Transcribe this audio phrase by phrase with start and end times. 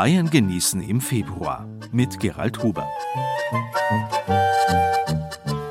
[0.00, 2.88] Bayern genießen im Februar mit Gerald Huber.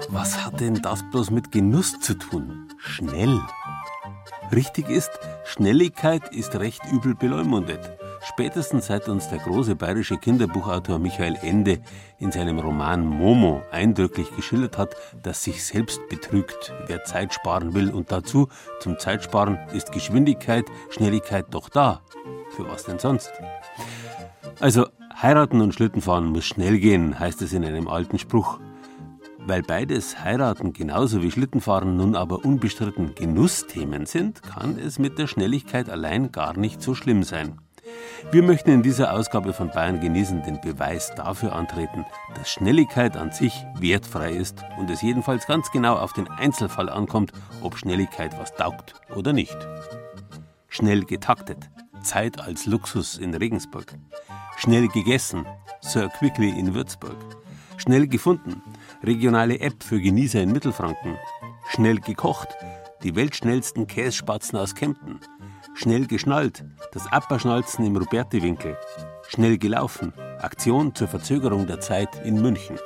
[0.10, 2.68] Was hat denn das bloß mit Genuss zu tun?
[2.78, 3.42] Schnell.
[4.52, 5.10] Richtig ist,
[5.46, 7.80] Schnelligkeit ist recht übel beleumundet.
[8.22, 11.82] Spätestens seit uns der große bayerische Kinderbuchautor Michael Ende
[12.20, 17.90] in seinem Roman Momo eindrücklich geschildert hat, dass sich selbst betrügt, wer Zeit sparen will.
[17.90, 18.48] Und dazu,
[18.80, 22.04] zum Zeitsparen, ist Geschwindigkeit, Schnelligkeit doch da.
[22.52, 23.32] Für was denn sonst?
[24.62, 24.88] Also,
[25.22, 28.60] heiraten und Schlittenfahren muss schnell gehen, heißt es in einem alten Spruch.
[29.38, 35.28] Weil beides Heiraten genauso wie Schlittenfahren nun aber unbestritten Genussthemen sind, kann es mit der
[35.28, 37.58] Schnelligkeit allein gar nicht so schlimm sein.
[38.32, 43.32] Wir möchten in dieser Ausgabe von Bayern genießen den Beweis dafür antreten, dass Schnelligkeit an
[43.32, 48.54] sich wertfrei ist und es jedenfalls ganz genau auf den Einzelfall ankommt, ob Schnelligkeit was
[48.56, 49.58] taugt oder nicht.
[50.68, 51.70] Schnell getaktet,
[52.04, 53.94] Zeit als Luxus in Regensburg.
[54.60, 55.46] Schnell gegessen,
[55.80, 57.16] Sir Quickly in Würzburg.
[57.78, 58.62] Schnell gefunden,
[59.02, 61.18] regionale App für Genießer in Mittelfranken.
[61.70, 62.50] Schnell gekocht,
[63.02, 65.22] die weltschnellsten Kässpatzen aus Kempten.
[65.76, 68.78] Schnell geschnallt, das Apperschnalzen im Rubertiwinkel.
[69.30, 72.78] Schnell gelaufen, Aktion zur Verzögerung der Zeit in München.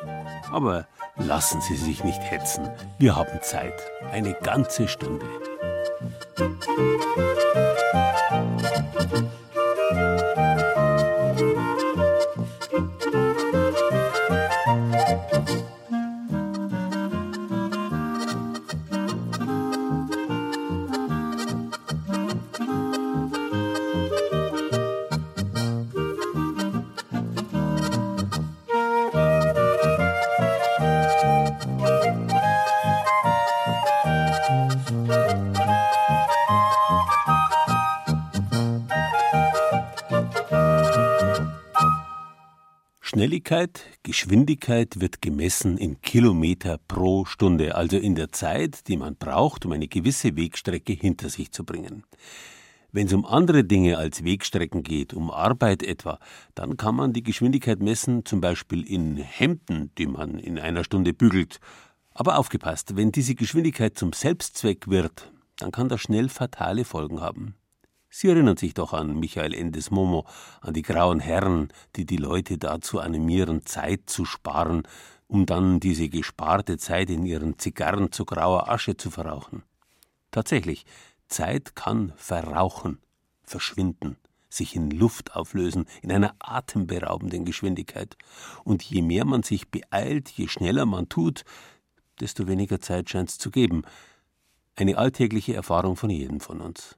[0.52, 0.86] Aber
[1.16, 5.26] lassen Sie sich nicht hetzen, wir haben Zeit, eine ganze Stunde.
[6.38, 7.64] Schnelligkeit,
[44.02, 49.74] Geschwindigkeit wird gemessen in Kilometer pro Stunde, also in der Zeit, die man braucht, um
[49.74, 52.04] eine gewisse Wegstrecke hinter sich zu bringen.
[52.92, 56.18] Wenn es um andere Dinge als Wegstrecken geht, um Arbeit etwa,
[56.56, 61.14] dann kann man die Geschwindigkeit messen, zum Beispiel in Hemden, die man in einer Stunde
[61.14, 61.60] bügelt.
[62.12, 67.54] Aber aufgepasst, wenn diese Geschwindigkeit zum Selbstzweck wird, dann kann das schnell fatale Folgen haben.
[68.16, 70.28] Sie erinnern sich doch an Michael Endes Momo,
[70.62, 74.84] an die grauen Herren, die die Leute dazu animieren, Zeit zu sparen,
[75.26, 79.64] um dann diese gesparte Zeit in ihren Zigarren zu grauer Asche zu verrauchen.
[80.30, 80.86] Tatsächlich,
[81.28, 83.00] Zeit kann verrauchen,
[83.42, 88.16] verschwinden, sich in Luft auflösen, in einer atemberaubenden Geschwindigkeit.
[88.64, 91.46] Und je mehr man sich beeilt, je schneller man tut,
[92.20, 93.82] desto weniger Zeit scheint es zu geben.
[94.76, 96.96] Eine alltägliche Erfahrung von jedem von uns.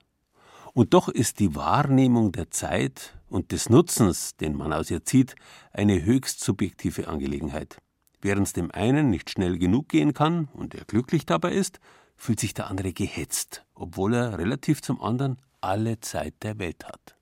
[0.75, 5.35] Und doch ist die Wahrnehmung der Zeit und des Nutzens, den man aus ihr zieht,
[5.71, 7.77] eine höchst subjektive Angelegenheit.
[8.21, 11.79] Während es dem einen nicht schnell genug gehen kann und er glücklich dabei ist,
[12.17, 17.15] fühlt sich der andere gehetzt, obwohl er relativ zum anderen alle Zeit der Welt hat.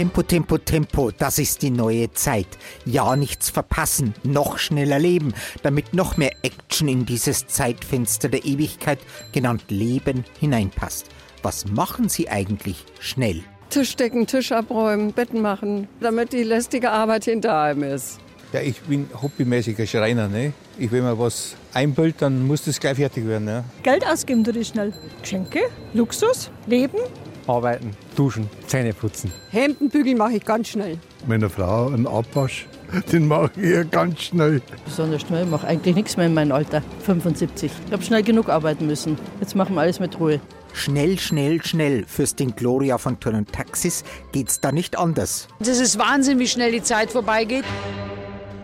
[0.00, 2.46] Tempo, Tempo, Tempo, das ist die neue Zeit.
[2.86, 8.98] Ja, nichts verpassen, noch schneller leben, damit noch mehr Action in dieses Zeitfenster der Ewigkeit,
[9.32, 11.04] genannt Leben, hineinpasst.
[11.42, 13.42] Was machen Sie eigentlich schnell?
[13.68, 18.20] Tisch decken, Tisch abräumen, Betten machen, damit die lästige Arbeit hinter einem ist.
[18.54, 20.28] Ja, ich bin hobbymäßiger Schreiner.
[20.28, 20.54] Ne?
[20.78, 23.48] Ich, wenn mir was einbildet, dann muss das gleich fertig werden.
[23.48, 23.64] Ja.
[23.82, 24.94] Geld ausgeben tue ich schnell.
[25.20, 25.60] Geschenke,
[25.92, 27.00] Luxus, Leben.
[27.46, 29.32] Arbeiten, duschen, Zähne putzen.
[29.50, 30.98] Hemdenbügel mache ich ganz schnell.
[31.26, 32.66] Meiner Frau einen Abwasch,
[33.12, 34.62] den mache ich ja ganz schnell.
[34.84, 37.70] Besonders schnell, ich mache eigentlich nichts mehr in meinem Alter, 75.
[37.86, 39.18] Ich habe schnell genug arbeiten müssen.
[39.40, 40.40] Jetzt machen wir alles mit Ruhe.
[40.72, 42.04] Schnell, schnell, schnell.
[42.06, 45.48] Fürstin Gloria von Turn Taxis geht's da nicht anders.
[45.58, 47.64] Das ist Wahnsinn, wie schnell die Zeit vorbeigeht.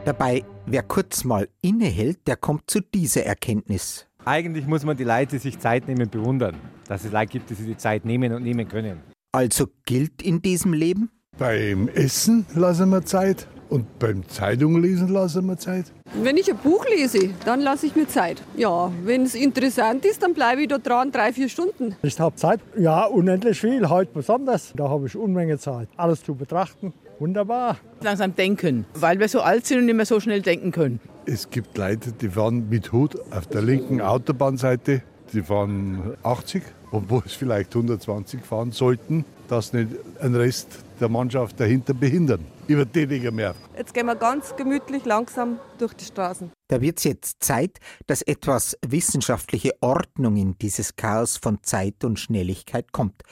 [0.04, 4.06] Dabei, wer kurz mal innehält, der kommt zu dieser Erkenntnis.
[4.28, 6.56] Eigentlich muss man die Leute, die sich Zeit nehmen, bewundern.
[6.88, 9.00] Dass es Leute gibt, die sich die Zeit nehmen und nehmen können.
[9.30, 11.10] Also gilt in diesem Leben?
[11.38, 15.84] Beim Essen lassen wir Zeit und beim Zeitunglesen lassen wir Zeit.
[16.22, 18.42] Wenn ich ein Buch lese, dann lasse ich mir Zeit.
[18.56, 21.94] Ja, wenn es interessant ist, dann bleibe ich da dran drei, vier Stunden.
[22.02, 24.72] Ich habe Zeit, ja, unendlich viel, heute besonders.
[24.74, 26.94] Da habe ich Unmenge Zeit, alles zu betrachten.
[27.18, 27.76] Wunderbar.
[28.00, 31.00] Langsam denken, weil wir so alt sind und nicht mehr so schnell denken können.
[31.26, 35.02] Es gibt Leute, die fahren mit Hut auf der linken Autobahnseite,
[35.34, 36.62] die fahren 80,
[36.92, 39.90] obwohl es vielleicht 120 fahren sollten, dass nicht
[40.20, 42.44] ein Rest der Mannschaft dahinter behindern.
[42.66, 43.54] Über weniger mehr.
[43.76, 46.50] Jetzt gehen wir ganz gemütlich langsam durch die Straßen.
[46.68, 52.18] Da wird es jetzt Zeit, dass etwas wissenschaftliche Ordnung in dieses Chaos von Zeit und
[52.18, 53.22] Schnelligkeit kommt.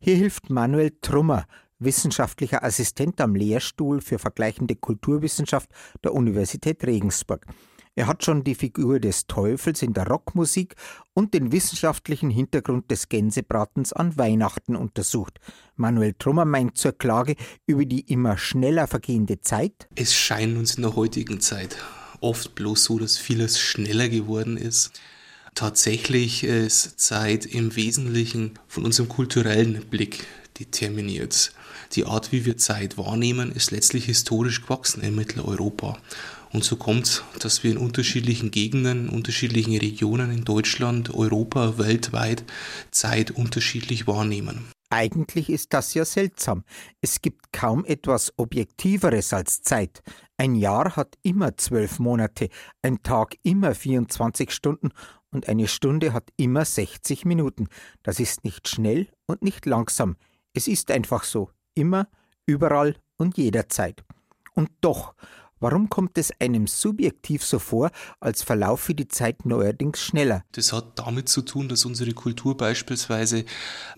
[0.00, 1.46] Hier hilft Manuel Trummer,
[1.78, 5.70] wissenschaftlicher Assistent am Lehrstuhl für vergleichende Kulturwissenschaft
[6.04, 7.46] der Universität Regensburg.
[7.94, 10.76] Er hat schon die Figur des Teufels in der Rockmusik
[11.12, 15.38] und den wissenschaftlichen Hintergrund des Gänsebratens an Weihnachten untersucht.
[15.76, 17.36] Manuel Trummer meint zur Klage
[17.66, 19.88] über die immer schneller vergehende Zeit.
[19.94, 21.76] Es scheint uns in der heutigen Zeit
[22.22, 24.92] oft bloß so, dass vieles schneller geworden ist.
[25.54, 30.24] Tatsächlich ist Zeit im Wesentlichen von unserem kulturellen Blick
[30.58, 31.52] determiniert.
[31.92, 35.98] Die Art, wie wir Zeit wahrnehmen, ist letztlich historisch gewachsen in Mitteleuropa.
[36.52, 42.44] Und so kommt es, dass wir in unterschiedlichen Gegenden, unterschiedlichen Regionen in Deutschland, Europa, weltweit
[42.90, 44.70] Zeit unterschiedlich wahrnehmen.
[44.90, 46.64] Eigentlich ist das ja seltsam.
[47.00, 50.02] Es gibt kaum etwas Objektiveres als Zeit.
[50.36, 52.50] Ein Jahr hat immer zwölf Monate,
[52.82, 54.90] ein Tag immer 24 Stunden
[55.30, 57.68] und eine Stunde hat immer 60 Minuten.
[58.02, 60.16] Das ist nicht schnell und nicht langsam.
[60.52, 61.48] Es ist einfach so.
[61.74, 62.08] Immer,
[62.44, 64.04] überall und jederzeit.
[64.54, 65.14] Und doch,
[65.62, 70.42] Warum kommt es einem subjektiv so vor, als verlaufe die Zeit neuerdings schneller?
[70.50, 73.44] Das hat damit zu tun, dass unsere Kultur beispielsweise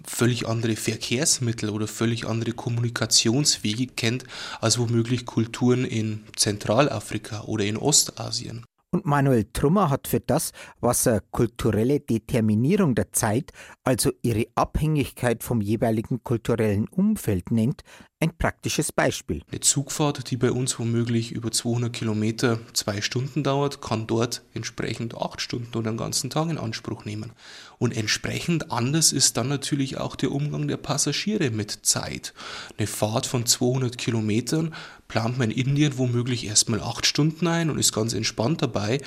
[0.06, 4.24] völlig andere Verkehrsmittel oder völlig andere Kommunikationswege kennt,
[4.60, 8.66] als womöglich Kulturen in Zentralafrika oder in Ostasien.
[8.90, 13.52] Und Manuel Trummer hat für das, was er kulturelle Determinierung der Zeit,
[13.82, 17.82] also ihre Abhängigkeit vom jeweiligen kulturellen Umfeld nennt,
[18.20, 19.42] ein praktisches Beispiel.
[19.50, 25.14] Eine Zugfahrt, die bei uns womöglich über 200 Kilometer zwei Stunden dauert, kann dort entsprechend
[25.14, 27.32] acht Stunden oder einen ganzen Tag in Anspruch nehmen.
[27.78, 32.32] Und entsprechend anders ist dann natürlich auch der Umgang der Passagiere mit Zeit.
[32.78, 34.74] Eine Fahrt von 200 Kilometern
[35.08, 39.00] plant man in Indien womöglich erstmal acht Stunden ein und ist ganz entspannt dabei.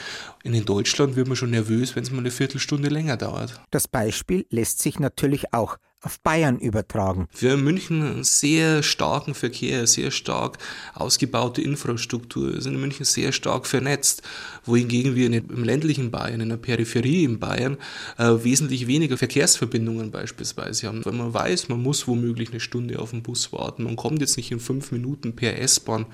[0.43, 3.59] In Deutschland wird man schon nervös, wenn es mal eine Viertelstunde länger dauert.
[3.71, 7.27] Das Beispiel lässt sich natürlich auch auf Bayern übertragen.
[7.41, 10.59] In München einen sehr starken Verkehr, sehr stark
[10.93, 14.21] ausgebaute Infrastruktur, wir sind in München sehr stark vernetzt,
[14.63, 17.77] wohingegen wir im ländlichen Bayern, in der Peripherie in Bayern,
[18.17, 21.03] äh, wesentlich weniger Verkehrsverbindungen beispielsweise haben.
[21.03, 23.83] Weil man weiß, man muss womöglich eine Stunde auf den Bus warten.
[23.83, 26.05] Man kommt jetzt nicht in fünf Minuten per S-Bahn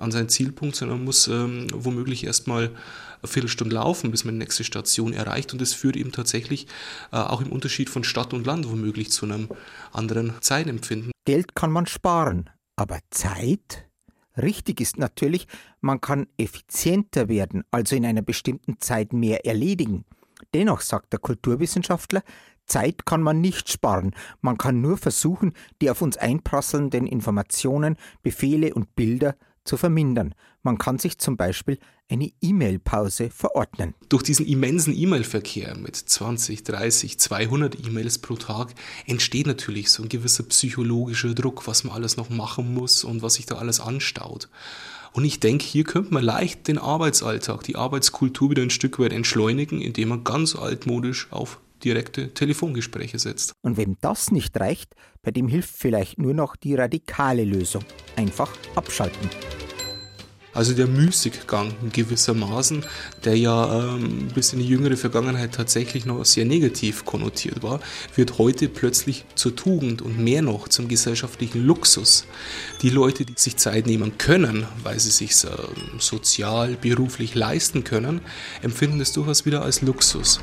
[0.00, 2.70] an seinen Zielpunkt, sondern man muss ähm, womöglich erstmal
[3.22, 5.52] eine Viertelstunde laufen, bis man die nächste Station erreicht.
[5.52, 6.66] Und das führt eben tatsächlich
[7.12, 9.48] äh, auch im Unterschied von Stadt und Land womöglich zu einem
[9.92, 11.12] anderen Zeitempfinden.
[11.24, 13.88] Geld kann man sparen, aber Zeit?
[14.36, 15.46] Richtig ist natürlich,
[15.80, 20.04] man kann effizienter werden, also in einer bestimmten Zeit mehr erledigen.
[20.54, 22.22] Dennoch sagt der Kulturwissenschaftler,
[22.66, 28.74] Zeit kann man nicht sparen, man kann nur versuchen, die auf uns einprasselnden Informationen, Befehle
[28.74, 29.34] und Bilder
[29.64, 30.34] zu vermindern.
[30.68, 31.78] Man kann sich zum Beispiel
[32.10, 33.94] eine E-Mail-Pause verordnen.
[34.10, 38.74] Durch diesen immensen E-Mail-Verkehr mit 20, 30, 200 E-Mails pro Tag
[39.06, 43.34] entsteht natürlich so ein gewisser psychologischer Druck, was man alles noch machen muss und was
[43.34, 44.50] sich da alles anstaut.
[45.14, 49.14] Und ich denke, hier könnte man leicht den Arbeitsalltag, die Arbeitskultur wieder ein Stück weit
[49.14, 53.52] entschleunigen, indem man ganz altmodisch auf direkte Telefongespräche setzt.
[53.62, 57.84] Und wem das nicht reicht, bei dem hilft vielleicht nur noch die radikale Lösung.
[58.16, 59.30] Einfach abschalten.
[60.54, 62.84] Also der Müßiggang gewissermaßen,
[63.24, 67.80] der ja ähm, bis in die jüngere Vergangenheit tatsächlich noch sehr negativ konnotiert war,
[68.16, 72.24] wird heute plötzlich zur Tugend und mehr noch zum gesellschaftlichen Luxus.
[72.82, 75.48] Die Leute, die sich Zeit nehmen können, weil sie sich äh,
[75.98, 78.20] sozial, beruflich leisten können,
[78.62, 80.40] empfinden es durchaus wieder als Luxus.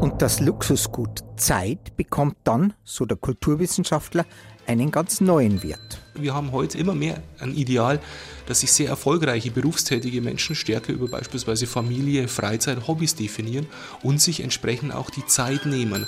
[0.00, 4.24] Und das Luxusgut Zeit bekommt dann, so der Kulturwissenschaftler,
[4.70, 6.00] einen ganz neuen Wert.
[6.14, 7.98] Wir haben heute immer mehr ein Ideal,
[8.46, 13.66] dass sich sehr erfolgreiche berufstätige Menschen stärker über beispielsweise Familie, Freizeit, Hobbys definieren
[14.04, 16.06] und sich entsprechend auch die Zeit nehmen.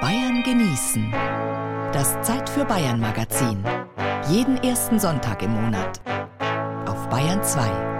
[0.00, 1.10] Bayern genießen.
[1.92, 3.64] Das Zeit für Bayern Magazin.
[4.30, 6.00] Jeden ersten Sonntag im Monat.
[6.86, 7.91] Auf Bayern 2.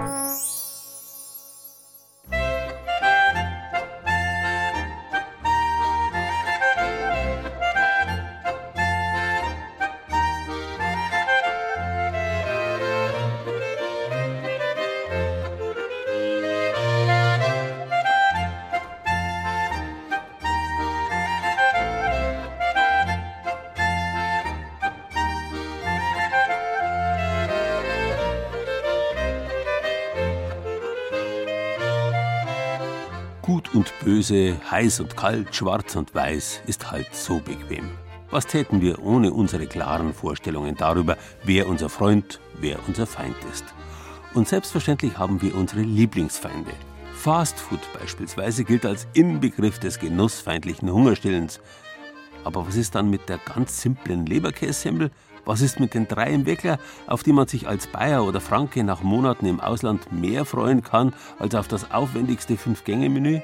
[33.74, 37.90] und böse, heiß und kalt, schwarz und weiß ist halt so bequem.
[38.30, 43.64] Was täten wir ohne unsere klaren Vorstellungen darüber, wer unser Freund, wer unser Feind ist?
[44.34, 46.72] Und selbstverständlich haben wir unsere Lieblingsfeinde.
[47.14, 51.60] Fast Food beispielsweise gilt als Inbegriff des genussfeindlichen Hungerstillens.
[52.42, 55.10] Aber was ist dann mit der ganz simplen Leberkässemmel?
[55.44, 58.84] Was ist mit den drei im Weckler, auf die man sich als Bayer oder Franke
[58.84, 63.40] nach Monaten im Ausland mehr freuen kann als auf das aufwendigste Fünf-Gänge-Menü?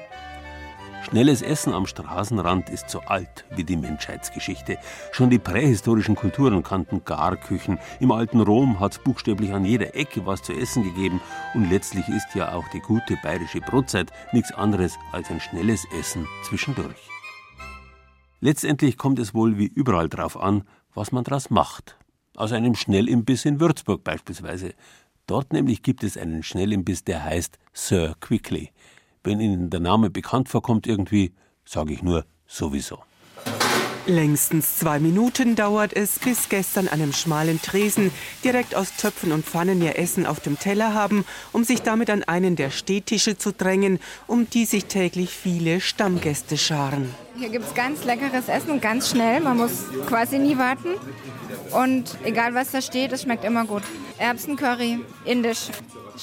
[1.03, 4.77] Schnelles Essen am Straßenrand ist so alt wie die Menschheitsgeschichte.
[5.11, 7.79] Schon die prähistorischen Kulturen kannten Garküchen.
[7.99, 11.19] Im alten Rom hat es buchstäblich an jeder Ecke was zu essen gegeben.
[11.53, 16.27] Und letztlich ist ja auch die gute bayerische Brotzeit nichts anderes als ein schnelles Essen
[16.43, 17.09] zwischendurch.
[18.41, 21.97] Letztendlich kommt es wohl wie überall drauf an, was man daraus macht.
[22.35, 24.73] Aus einem Schnellimbiss in Würzburg beispielsweise.
[25.27, 28.71] Dort nämlich gibt es einen Schnellimbiss, der heißt Sir Quickly.
[29.23, 31.33] Wenn Ihnen der Name bekannt vorkommt irgendwie,
[31.65, 32.99] sage ich nur sowieso.
[34.05, 38.11] Längstens zwei Minuten dauert es, bis Gäste an einem schmalen Tresen
[38.43, 42.23] direkt aus Töpfen und Pfannen ihr Essen auf dem Teller haben, um sich damit an
[42.23, 47.13] einen der Stehtische zu drängen, um die sich täglich viele Stammgäste scharen.
[47.37, 49.41] Hier gibt es ganz leckeres Essen, ganz schnell.
[49.41, 50.95] Man muss quasi nie warten.
[51.71, 53.83] Und egal was da steht, es schmeckt immer gut.
[54.17, 55.69] Erbsencurry, indisch,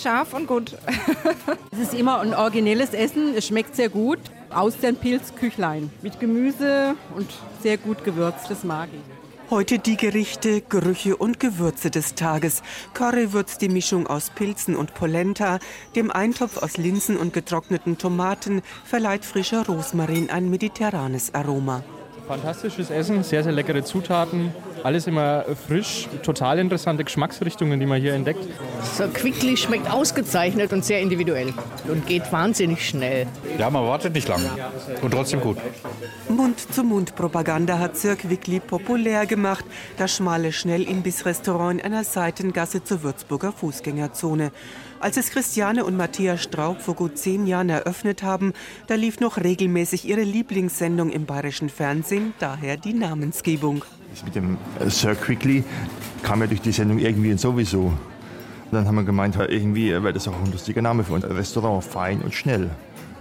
[0.00, 0.76] scharf und gut.
[1.70, 4.18] es ist immer ein originelles Essen, es schmeckt sehr gut.
[4.50, 7.28] Aus dem Pilzküchlein mit Gemüse und
[7.62, 9.16] sehr gut gewürzt, das mag ich.
[9.50, 12.62] Heute die Gerichte, Gerüche und Gewürze des Tages.
[12.94, 15.60] Curry würzt die Mischung aus Pilzen und Polenta,
[15.94, 21.84] dem Eintopf aus Linsen und getrockneten Tomaten verleiht frischer Rosmarin ein mediterranes Aroma.
[22.26, 24.52] Fantastisches Essen, sehr, sehr leckere Zutaten,
[24.82, 28.40] alles immer frisch, total interessante Geschmacksrichtungen, die man hier entdeckt.
[28.96, 31.54] So Quickly schmeckt ausgezeichnet und sehr individuell
[31.88, 33.28] und geht wahnsinnig schnell.
[33.58, 34.50] Ja, man wartet nicht lange
[35.02, 35.56] und trotzdem gut.
[36.28, 39.64] Mund-zu-Mund-Propaganda hat Sir Quickly populär gemacht,
[39.96, 44.50] das schmale Schnellimbissrestaurant in einer Seitengasse zur Würzburger Fußgängerzone.
[45.06, 48.52] Als es Christiane und Matthias Straub vor gut zehn Jahren eröffnet haben,
[48.88, 53.84] da lief noch regelmäßig ihre Lieblingssendung im bayerischen Fernsehen, daher die Namensgebung.
[54.10, 55.62] Das mit dem äh, Sir Quickly
[56.24, 57.92] kam ja durch die Sendung irgendwie sowieso.
[58.72, 62.20] dann haben wir gemeint, irgendwie wäre das auch ein lustiger Name für unser Restaurant, fein
[62.22, 62.68] und schnell.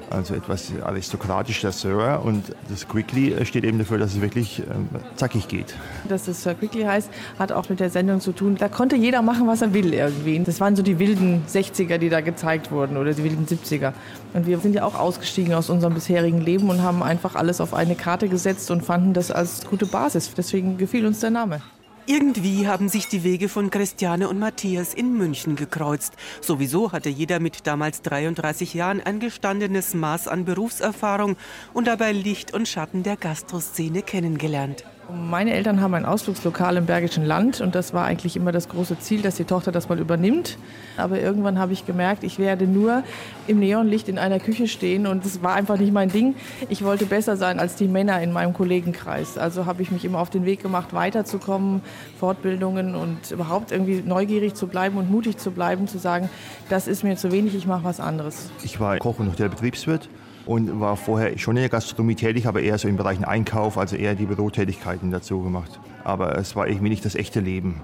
[0.10, 2.22] Also etwas aristokratisch, der Sir.
[2.24, 5.76] Und das Quickly steht eben dafür, dass es wirklich ähm, zackig geht.
[6.08, 7.10] Dass es Sir Quickly heißt,
[7.40, 8.56] hat auch mit der Sendung zu tun.
[8.58, 10.40] Da konnte jeder machen, was er will irgendwie.
[10.40, 13.94] Das waren so die wilden 60er, die da gezeigt wurden oder die wilden 70er.
[14.34, 17.74] Und wir sind ja auch ausgestiegen aus unserem bisherigen Leben und haben einfach alles auf
[17.74, 20.32] eine Karte gesetzt und fanden das als gute Basis.
[20.36, 21.62] Deswegen gefiel uns der Name.
[22.08, 26.14] Irgendwie haben sich die Wege von Christiane und Matthias in München gekreuzt.
[26.40, 31.36] Sowieso hatte jeder mit damals 33 Jahren ein gestandenes Maß an Berufserfahrung
[31.74, 34.86] und dabei Licht und Schatten der Gastroszene kennengelernt.
[35.14, 38.98] Meine Eltern haben ein Ausflugslokal im Bergischen Land und das war eigentlich immer das große
[38.98, 40.58] Ziel, dass die Tochter das mal übernimmt.
[40.98, 43.04] Aber irgendwann habe ich gemerkt, ich werde nur
[43.46, 46.34] im Neonlicht in einer Küche stehen und das war einfach nicht mein Ding.
[46.70, 49.38] Ich wollte besser sein als die Männer in meinem Kollegenkreis.
[49.38, 51.82] Also habe ich mich immer auf den Weg gemacht, weiterzukommen,
[52.20, 56.30] Fortbildungen und überhaupt irgendwie neugierig zu bleiben und mutig zu bleiben, zu sagen,
[56.70, 58.50] das ist mir zu wenig, ich mache was anderes.
[58.64, 60.10] Ich war Koch und Hotelbetriebswirt
[60.46, 63.96] und war vorher schon in der Gastronomie tätig, aber eher so im Bereich Einkauf, also
[63.96, 65.80] eher die Bürotätigkeiten dazu gemacht.
[66.04, 67.82] Aber es war irgendwie nicht das echte Leben.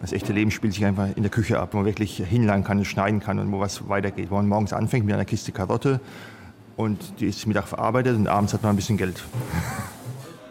[0.00, 2.78] Das echte Leben spielt sich einfach in der Küche ab, wo man wirklich hinlangen kann
[2.78, 4.30] und schneiden kann und wo was weitergeht.
[4.30, 6.00] Wo man morgens anfängt mit einer Kiste Karotte
[6.76, 9.22] und die ist Mittag verarbeitet und abends hat man ein bisschen Geld.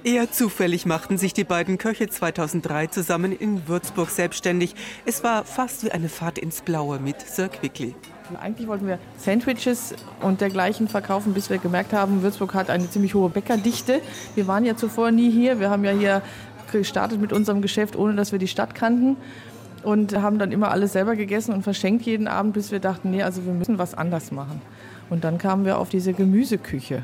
[0.04, 4.74] Eher zufällig machten sich die beiden Köche 2003 zusammen in Würzburg selbstständig.
[5.06, 7.94] Es war fast wie eine Fahrt ins Blaue mit Sir Quickly.
[8.36, 13.14] Eigentlich wollten wir Sandwiches und dergleichen verkaufen, bis wir gemerkt haben, Würzburg hat eine ziemlich
[13.14, 14.02] hohe Bäckerdichte.
[14.36, 15.60] Wir waren ja zuvor nie hier.
[15.60, 16.22] Wir haben ja hier
[16.72, 19.18] gestartet mit unserem Geschäft, ohne dass wir die Stadt kannten.
[19.84, 23.24] Und haben dann immer alles selber gegessen und verschenkt jeden Abend, bis wir dachten, nee,
[23.24, 24.62] also wir müssen was anders machen.
[25.10, 27.04] Und dann kamen wir auf diese Gemüseküche.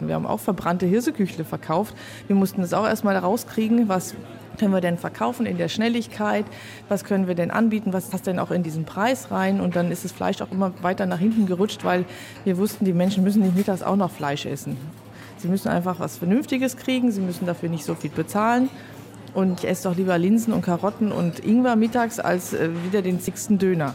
[0.00, 1.94] Wir haben auch verbrannte Hirseküchle verkauft.
[2.26, 4.14] Wir mussten das auch erstmal rauskriegen, was
[4.60, 6.44] können wir denn verkaufen in der Schnelligkeit?
[6.88, 7.92] Was können wir denn anbieten?
[7.92, 9.60] Was passt denn auch in diesen Preis rein?
[9.60, 12.04] Und dann ist das Fleisch auch immer weiter nach hinten gerutscht, weil
[12.44, 14.76] wir wussten, die Menschen müssen nicht mittags auch noch Fleisch essen.
[15.38, 18.68] Sie müssen einfach was Vernünftiges kriegen, sie müssen dafür nicht so viel bezahlen.
[19.32, 23.18] Und ich esse doch lieber Linsen und Karotten und Ingwer mittags als äh, wieder den
[23.18, 23.94] sechsten Döner.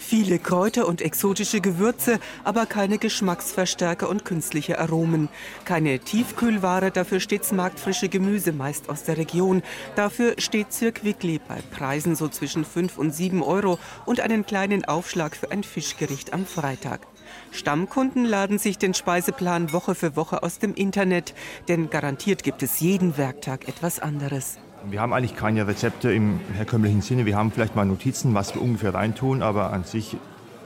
[0.00, 5.28] Viele Kräuter und exotische Gewürze, aber keine Geschmacksverstärker und künstliche Aromen.
[5.66, 9.62] Keine Tiefkühlware, dafür stets marktfrische Gemüse, meist aus der Region.
[9.96, 14.86] Dafür steht Sir Quickly bei Preisen so zwischen 5 und 7 Euro und einen kleinen
[14.86, 17.06] Aufschlag für ein Fischgericht am Freitag.
[17.52, 21.34] Stammkunden laden sich den Speiseplan Woche für Woche aus dem Internet,
[21.68, 24.58] denn garantiert gibt es jeden Werktag etwas anderes.
[24.88, 27.26] Wir haben eigentlich keine Rezepte im herkömmlichen Sinne.
[27.26, 30.16] Wir haben vielleicht mal Notizen, was wir ungefähr reintun, aber an sich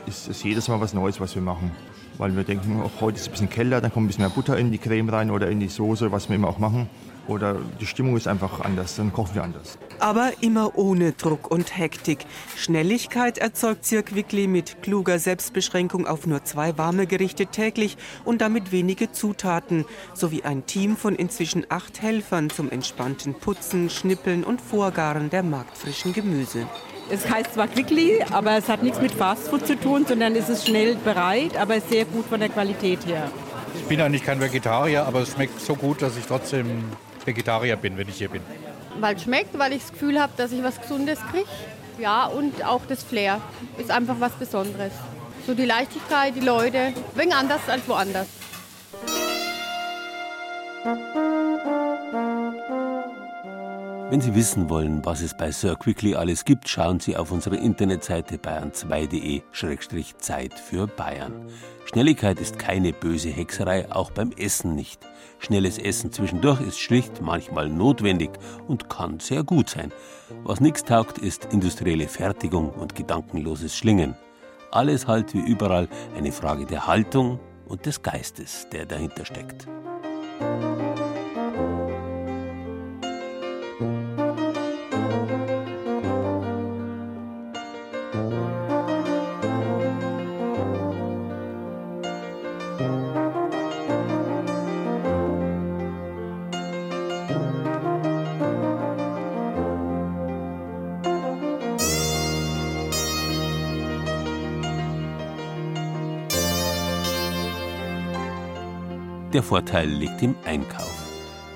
[0.06, 1.72] ist es jedes Mal was Neues, was wir machen.
[2.16, 4.30] Weil wir denken, auch heute ist es ein bisschen kälter, dann kommt ein bisschen mehr
[4.30, 6.88] Butter in die Creme rein oder in die Soße, was wir immer auch machen.
[7.26, 9.78] Oder die Stimmung ist einfach anders, dann kochen wir anders.
[9.98, 12.26] Aber immer ohne Druck und Hektik.
[12.56, 18.72] Schnelligkeit erzeugt Sir Quickly mit kluger Selbstbeschränkung auf nur zwei warme Gerichte täglich und damit
[18.72, 25.30] wenige Zutaten, sowie ein Team von inzwischen acht Helfern zum entspannten Putzen, Schnippeln und Vorgaren
[25.30, 26.66] der marktfrischen Gemüse.
[27.10, 30.66] Es heißt zwar Quickly, aber es hat nichts mit Fastfood zu tun, sondern es ist
[30.66, 33.30] schnell bereit, aber sehr gut von der Qualität her.
[33.76, 36.84] Ich bin eigentlich kein Vegetarier, aber es schmeckt so gut, dass ich trotzdem
[37.24, 38.42] Vegetarier bin, wenn ich hier bin.
[39.00, 41.48] Weil es schmeckt, weil ich das Gefühl habe, dass ich was Gesundes kriege.
[41.98, 43.40] Ja, und auch das Flair
[43.78, 44.92] ist einfach was Besonderes.
[45.46, 48.26] So die Leichtigkeit, die Leute, ein wenig anders als woanders.
[54.10, 57.56] Wenn Sie wissen wollen, was es bei Sir Quickly alles gibt, schauen Sie auf unsere
[57.56, 61.48] Internetseite bayern2.de-Zeit für Bayern.
[61.86, 65.00] Schnelligkeit ist keine böse Hexerei, auch beim Essen nicht.
[65.44, 68.30] Schnelles Essen zwischendurch ist schlicht manchmal notwendig
[68.66, 69.92] und kann sehr gut sein.
[70.42, 74.14] Was nichts taugt, ist industrielle Fertigung und gedankenloses Schlingen.
[74.70, 79.68] Alles halt wie überall eine Frage der Haltung und des Geistes, der dahinter steckt.
[109.34, 110.94] Der Vorteil liegt im Einkauf.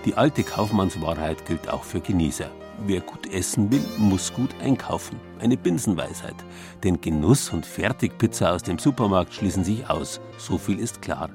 [0.04, 2.50] Die alte Kaufmannswahrheit gilt auch für Genießer.
[2.88, 5.20] Wer gut essen will, muss gut einkaufen.
[5.38, 6.34] Eine Binsenweisheit.
[6.82, 10.20] Denn Genuss und Fertigpizza aus dem Supermarkt schließen sich aus.
[10.38, 11.30] So viel ist klar.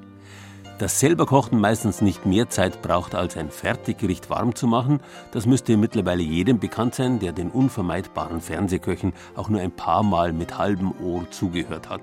[0.78, 5.00] Dass selber Kochen meistens nicht mehr Zeit braucht, als ein Fertiggericht warm zu machen,
[5.32, 10.34] das müsste mittlerweile jedem bekannt sein, der den unvermeidbaren Fernsehköchen auch nur ein paar Mal
[10.34, 12.02] mit halbem Ohr zugehört hat.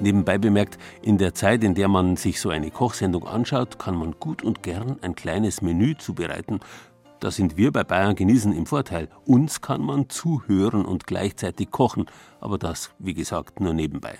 [0.00, 4.12] Nebenbei bemerkt, in der Zeit, in der man sich so eine Kochsendung anschaut, kann man
[4.20, 6.60] gut und gern ein kleines Menü zubereiten.
[7.18, 9.08] Da sind wir bei Bayern genießen im Vorteil.
[9.24, 12.06] Uns kann man zuhören und gleichzeitig kochen,
[12.40, 14.18] aber das, wie gesagt, nur nebenbei.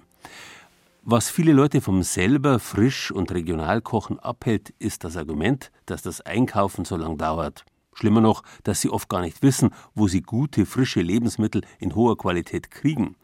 [1.03, 6.21] Was viele Leute vom selber frisch und regional kochen abhält, ist das Argument, dass das
[6.23, 7.65] Einkaufen so lang dauert.
[7.95, 12.19] Schlimmer noch, dass sie oft gar nicht wissen, wo sie gute, frische Lebensmittel in hoher
[12.19, 13.17] Qualität kriegen.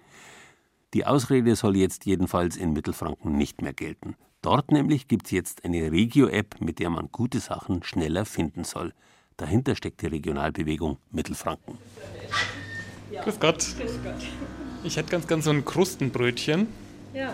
[0.95, 4.15] Die Ausrede soll jetzt jedenfalls in Mittelfranken nicht mehr gelten.
[4.43, 8.93] Dort nämlich gibt es jetzt eine Regio-App, mit der man gute Sachen schneller finden soll.
[9.37, 11.79] Dahinter steckt die Regionalbewegung Mittelfranken.
[13.25, 13.59] Grüß Gott.
[13.81, 14.15] Grüß Gott.
[14.85, 16.69] Ich hätte ganz gern so ein Krustenbrötchen.
[17.15, 17.33] Ja,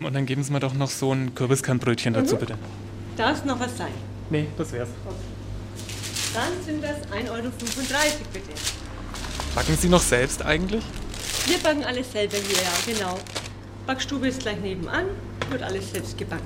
[0.00, 2.40] Und dann geben Sie mir doch noch so ein Kürbiskernbrötchen dazu, Mhm.
[2.40, 2.58] bitte.
[3.16, 3.92] darf noch was sein?
[4.28, 4.88] Nee, das wär's.
[6.34, 7.50] Dann sind das 1,35 Euro
[8.32, 8.50] bitte.
[9.54, 10.84] Backen Sie noch selbst eigentlich?
[11.46, 13.18] Wir backen alles selber hier, ja, genau.
[13.86, 15.06] Backstube ist gleich nebenan,
[15.50, 16.44] wird alles selbst gebacken.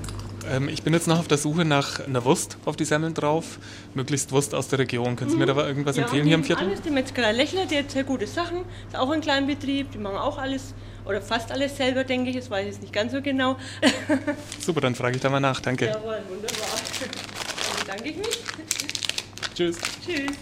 [0.49, 3.59] Ähm, ich bin jetzt noch auf der Suche nach einer Wurst auf die Semmeln drauf.
[3.93, 5.15] Möglichst Wurst aus der Region.
[5.15, 6.67] Können Sie mir da aber irgendwas ja, empfehlen hier im Viertel?
[6.67, 8.59] Alles, die Metzgerei Lechler, die hat sehr gute Sachen.
[8.87, 10.73] Ist auch ein kleiner Betrieb, die machen auch alles,
[11.05, 12.35] oder fast alles selber, denke ich.
[12.35, 13.57] Das weiß ich jetzt nicht ganz so genau.
[14.59, 15.59] Super, dann frage ich da mal nach.
[15.61, 15.85] Danke.
[15.85, 16.67] Jawohl, wunderbar.
[16.99, 18.43] Dann bedanke ich mich.
[19.55, 19.77] Tschüss.
[20.05, 20.37] Tschüss.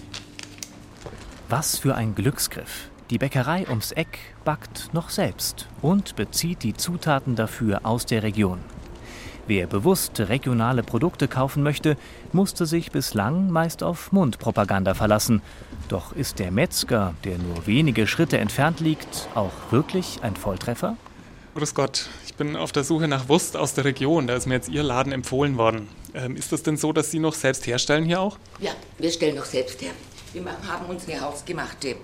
[1.49, 2.89] Was für ein Glücksgriff.
[3.09, 8.59] Die Bäckerei ums Eck backt noch selbst und bezieht die Zutaten dafür aus der Region.
[9.47, 11.97] Wer bewusst regionale Produkte kaufen möchte,
[12.33, 15.41] musste sich bislang meist auf Mundpropaganda verlassen.
[15.87, 20.95] Doch ist der Metzger, der nur wenige Schritte entfernt liegt, auch wirklich ein Volltreffer?
[21.55, 24.27] Grüß Gott, ich bin auf der Suche nach Wurst aus der Region.
[24.27, 25.87] Da ist mir jetzt Ihr Laden empfohlen worden.
[26.13, 28.37] Ähm, ist das denn so, dass Sie noch selbst herstellen hier auch?
[28.59, 29.93] Ja, wir stellen noch selbst her.
[30.31, 31.95] Wir machen, haben unsere hausgemachte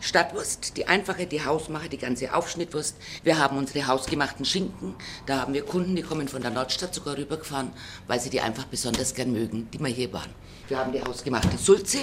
[0.00, 2.96] Stadtwurst, die einfache, die Hausmache, die ganze Aufschnittwurst.
[3.22, 4.94] Wir haben unsere hausgemachten Schinken.
[5.26, 7.70] Da haben wir Kunden, die kommen von der Nordstadt sogar rübergefahren,
[8.06, 10.30] weil sie die einfach besonders gern mögen, die mal hier waren.
[10.68, 11.98] Wir haben die hausgemachte Sulze.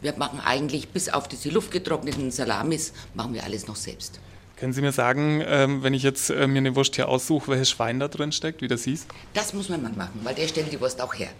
[0.00, 4.20] Wir machen eigentlich bis auf diese luftgetrockneten Salamis, machen wir alles noch selbst.
[4.56, 7.70] Können Sie mir sagen, ähm, wenn ich jetzt äh, mir eine Wurst hier aussuche, welches
[7.70, 9.06] Schwein da drin steckt, wie das hieß?
[9.32, 11.30] Das muss mein Mann machen, weil der stellt die Wurst auch her.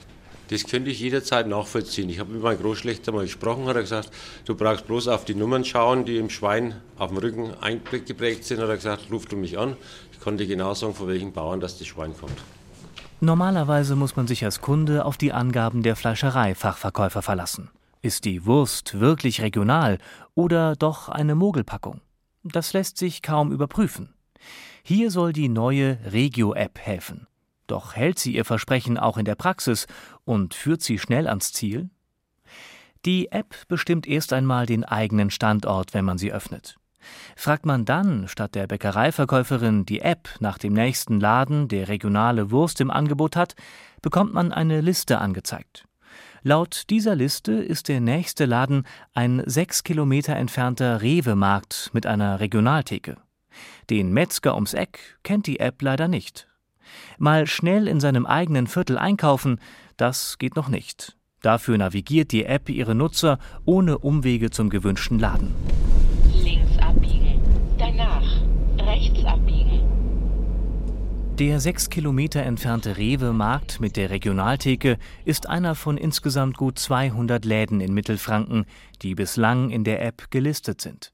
[0.48, 2.10] Das könnte ich jederzeit nachvollziehen.
[2.10, 4.10] Ich habe mit meinem Großschlechter mal gesprochen, hat er gesagt,
[4.44, 8.60] du brauchst bloß auf die Nummern schauen, die im Schwein auf dem Rücken eingeprägt sind.
[8.60, 9.76] Hat er gesagt, ruf du mich an.
[10.12, 12.36] Ich konnte genau sagen, von welchen Bauern das, das Schwein kommt.
[13.20, 17.70] Normalerweise muss man sich als Kunde auf die Angaben der Fleischereifachverkäufer verlassen.
[18.02, 19.96] Ist die Wurst wirklich regional
[20.34, 22.02] oder doch eine Mogelpackung?
[22.42, 24.12] Das lässt sich kaum überprüfen.
[24.82, 27.26] Hier soll die neue Regio-App helfen.
[27.66, 29.86] Doch hält sie ihr Versprechen auch in der Praxis
[30.24, 31.90] und führt sie schnell ans Ziel?
[33.04, 36.76] Die App bestimmt erst einmal den eigenen Standort, wenn man sie öffnet.
[37.36, 42.80] Fragt man dann statt der Bäckereiverkäuferin die App nach dem nächsten Laden, der regionale Wurst
[42.80, 43.54] im Angebot hat,
[44.00, 45.84] bekommt man eine Liste angezeigt.
[46.42, 53.16] Laut dieser Liste ist der nächste Laden ein sechs Kilometer entfernter Rewe-Markt mit einer Regionaltheke.
[53.90, 56.48] Den Metzger ums Eck kennt die App leider nicht.
[57.18, 59.58] Mal schnell in seinem eigenen Viertel einkaufen,
[59.96, 61.16] das geht noch nicht.
[61.40, 65.52] Dafür navigiert die App ihre Nutzer ohne Umwege zum gewünschten Laden.
[66.42, 67.40] Links abbiegen,
[67.78, 68.24] danach
[68.78, 69.82] rechts abbiegen.
[71.38, 77.80] Der sechs Kilometer entfernte Rewe-Markt mit der Regionaltheke ist einer von insgesamt gut 200 Läden
[77.80, 78.66] in Mittelfranken,
[79.02, 81.13] die bislang in der App gelistet sind.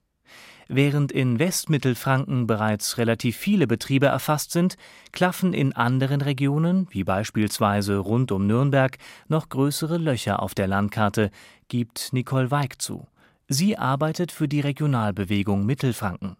[0.73, 4.77] Während in Westmittelfranken bereits relativ viele Betriebe erfasst sind,
[5.11, 11.29] klaffen in anderen Regionen, wie beispielsweise rund um Nürnberg, noch größere Löcher auf der Landkarte,
[11.67, 13.05] gibt Nicole Weig zu.
[13.49, 16.37] Sie arbeitet für die Regionalbewegung Mittelfranken.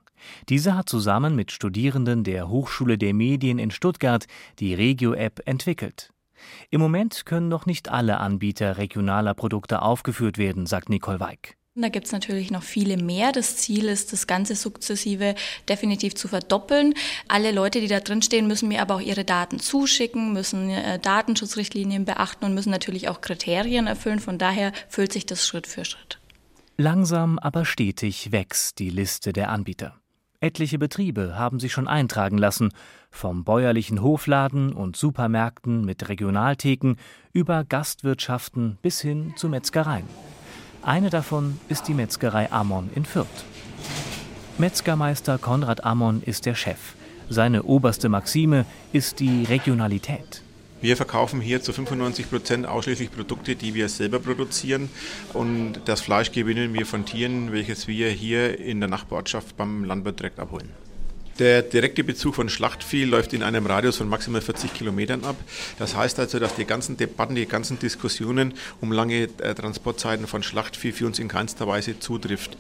[0.47, 4.27] Diese hat zusammen mit Studierenden der Hochschule der Medien in Stuttgart
[4.59, 6.13] die Regio-App entwickelt.
[6.69, 11.57] Im Moment können noch nicht alle Anbieter regionaler Produkte aufgeführt werden, sagt Nicole Weig.
[11.75, 13.31] Da gibt es natürlich noch viele mehr.
[13.31, 15.35] Das Ziel ist, das Ganze sukzessive
[15.69, 16.93] definitiv zu verdoppeln.
[17.29, 20.99] Alle Leute, die da drin stehen, müssen mir aber auch ihre Daten zuschicken, müssen äh,
[20.99, 24.19] Datenschutzrichtlinien beachten und müssen natürlich auch Kriterien erfüllen.
[24.19, 26.19] Von daher füllt sich das Schritt für Schritt.
[26.75, 29.95] Langsam aber stetig wächst die Liste der Anbieter.
[30.41, 32.73] Etliche Betriebe haben sich schon eintragen lassen,
[33.11, 36.95] vom bäuerlichen Hofladen und Supermärkten mit Regionaltheken
[37.31, 40.07] über Gastwirtschaften bis hin zu Metzgereien.
[40.83, 43.27] Eine davon ist die Metzgerei Ammon in Fürth.
[44.57, 46.95] Metzgermeister Konrad Ammon ist der Chef.
[47.29, 50.41] Seine oberste Maxime ist die Regionalität.
[50.81, 54.89] Wir verkaufen hier zu 95 Prozent ausschließlich Produkte, die wir selber produzieren.
[55.33, 60.19] Und das Fleisch gewinnen wir von Tieren, welches wir hier in der Nachbarschaft beim Landwirt
[60.19, 60.71] direkt abholen.
[61.39, 65.35] Der direkte Bezug von Schlachtvieh läuft in einem Radius von maximal 40 Kilometern ab.
[65.79, 70.43] Das heißt also, dass die ganzen Debatten, die ganzen Diskussionen um lange äh, Transportzeiten von
[70.43, 72.57] Schlachtvieh für uns in keinster Weise zutrifft.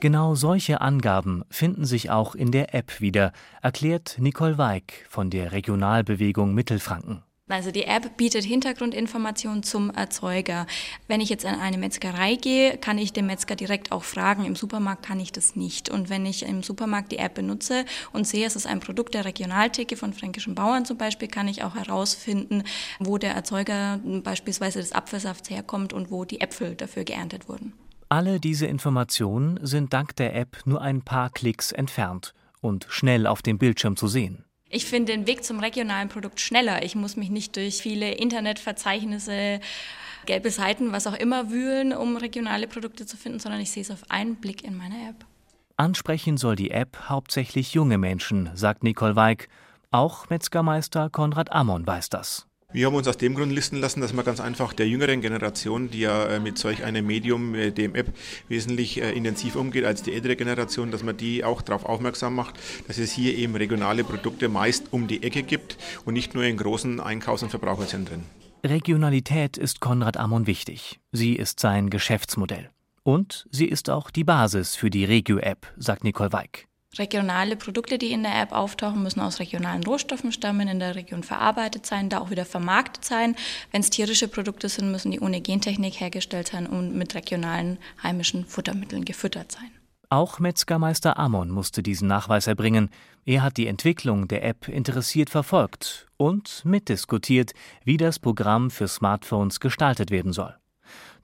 [0.00, 5.52] Genau solche Angaben finden sich auch in der App wieder, erklärt Nicole Weig von der
[5.52, 7.22] Regionalbewegung Mittelfranken.
[7.48, 10.66] Also die App bietet Hintergrundinformationen zum Erzeuger.
[11.06, 14.46] Wenn ich jetzt in eine Metzgerei gehe, kann ich den Metzger direkt auch fragen.
[14.46, 15.90] Im Supermarkt kann ich das nicht.
[15.90, 19.26] Und wenn ich im Supermarkt die App benutze und sehe, es ist ein Produkt der
[19.26, 22.62] Regionaltheke von fränkischen Bauern zum Beispiel, kann ich auch herausfinden,
[23.00, 27.74] wo der Erzeuger beispielsweise des Apfelsafts herkommt und wo die Äpfel dafür geerntet wurden.
[28.08, 33.42] Alle diese Informationen sind dank der App nur ein paar Klicks entfernt und schnell auf
[33.42, 34.44] dem Bildschirm zu sehen.
[34.74, 36.82] Ich finde den Weg zum regionalen Produkt schneller.
[36.82, 39.60] Ich muss mich nicht durch viele Internetverzeichnisse,
[40.24, 43.90] gelbe Seiten, was auch immer wühlen, um regionale Produkte zu finden, sondern ich sehe es
[43.90, 45.26] auf einen Blick in meiner App.
[45.76, 49.48] Ansprechen soll die App hauptsächlich junge Menschen, sagt Nicole Weig.
[49.90, 52.46] Auch Metzgermeister Konrad Ammon weiß das.
[52.72, 55.90] Wir haben uns aus dem Grund listen lassen, dass man ganz einfach der jüngeren Generation,
[55.90, 58.06] die ja äh, mit solch einem Medium, äh, dem App,
[58.48, 62.54] wesentlich äh, intensiv umgeht als die ältere Generation, dass man die auch darauf aufmerksam macht,
[62.88, 66.56] dass es hier eben regionale Produkte meist um die Ecke gibt und nicht nur in
[66.56, 68.22] großen Einkaufs- und Verbraucherzentren.
[68.64, 70.98] Regionalität ist Konrad Ammon wichtig.
[71.10, 72.70] Sie ist sein Geschäftsmodell.
[73.02, 76.68] Und sie ist auch die Basis für die Regio-App, sagt Nicole Weig.
[76.98, 81.22] Regionale Produkte, die in der App auftauchen, müssen aus regionalen Rohstoffen stammen, in der Region
[81.22, 83.34] verarbeitet sein, da auch wieder vermarktet sein.
[83.70, 88.44] Wenn es tierische Produkte sind, müssen die ohne Gentechnik hergestellt sein und mit regionalen heimischen
[88.44, 89.70] Futtermitteln gefüttert sein.
[90.10, 92.90] Auch Metzgermeister Amon musste diesen Nachweis erbringen.
[93.24, 97.52] Er hat die Entwicklung der App interessiert verfolgt und mitdiskutiert,
[97.84, 100.54] wie das Programm für Smartphones gestaltet werden soll.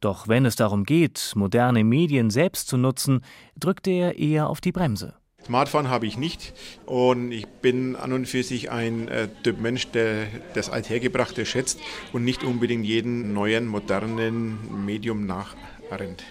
[0.01, 3.21] Doch wenn es darum geht, moderne Medien selbst zu nutzen,
[3.57, 5.18] drückte er eher auf die Bremse.
[5.49, 6.53] Smartphone habe ich nicht
[6.85, 11.81] und ich bin an und für sich ein äh, Typ Mensch, der das Althergebrachte schätzt
[12.13, 16.23] und nicht unbedingt jeden neuen, modernen Medium nachrennt.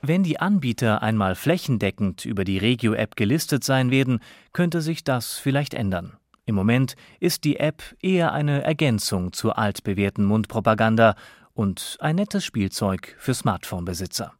[0.00, 4.20] Wenn die Anbieter einmal flächendeckend über die Regio-App gelistet sein werden,
[4.52, 6.16] könnte sich das vielleicht ändern.
[6.44, 11.16] Im Moment ist die App eher eine Ergänzung zur altbewährten Mundpropaganda
[11.52, 14.34] und ein nettes Spielzeug für Smartphone-Besitzer.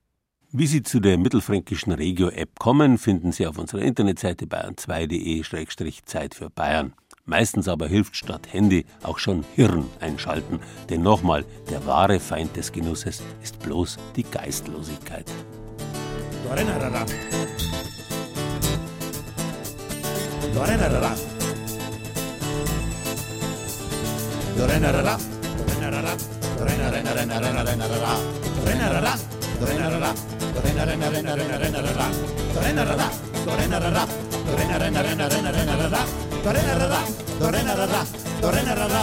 [0.54, 6.92] Wie Sie zu der mittelfränkischen Regio-App kommen, finden Sie auf unserer Internetseite bayern2.de-Zeit für Bayern.
[7.24, 10.60] Meistens aber hilft statt Handy auch schon Hirn einschalten.
[10.90, 15.24] Denn nochmal, der wahre Feind des Genusses ist bloß die Geistlosigkeit.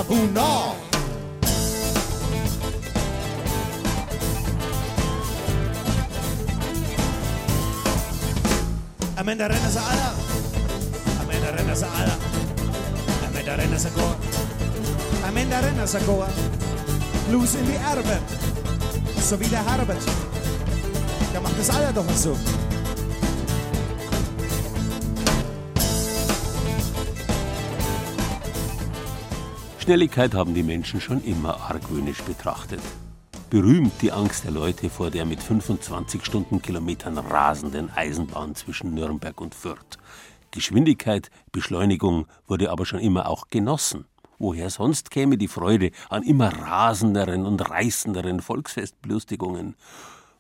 [0.10, 0.76] Uno.
[9.16, 10.10] Am Ende rennen sie alle.
[11.20, 12.12] Am Ende rennen sie alle.
[13.28, 14.16] Am Ende rennen sie goa.
[15.28, 16.28] Am Ende goa.
[17.28, 18.18] Blues in die Erbe.
[19.22, 20.29] So wie der Herbert.
[21.34, 22.36] Der macht das alle doch mal so.
[29.80, 32.82] Schnelligkeit haben die Menschen schon immer argwöhnisch betrachtet.
[33.50, 39.56] Berühmt die Angst der Leute vor der mit 25 Stundenkilometern rasenden Eisenbahn zwischen Nürnberg und
[39.56, 39.98] Fürth.
[40.52, 44.06] Geschwindigkeit, Beschleunigung wurde aber schon immer auch genossen.
[44.38, 49.76] Woher sonst käme die Freude an immer rasenderen und reißenderen Volksfestbelustigungen?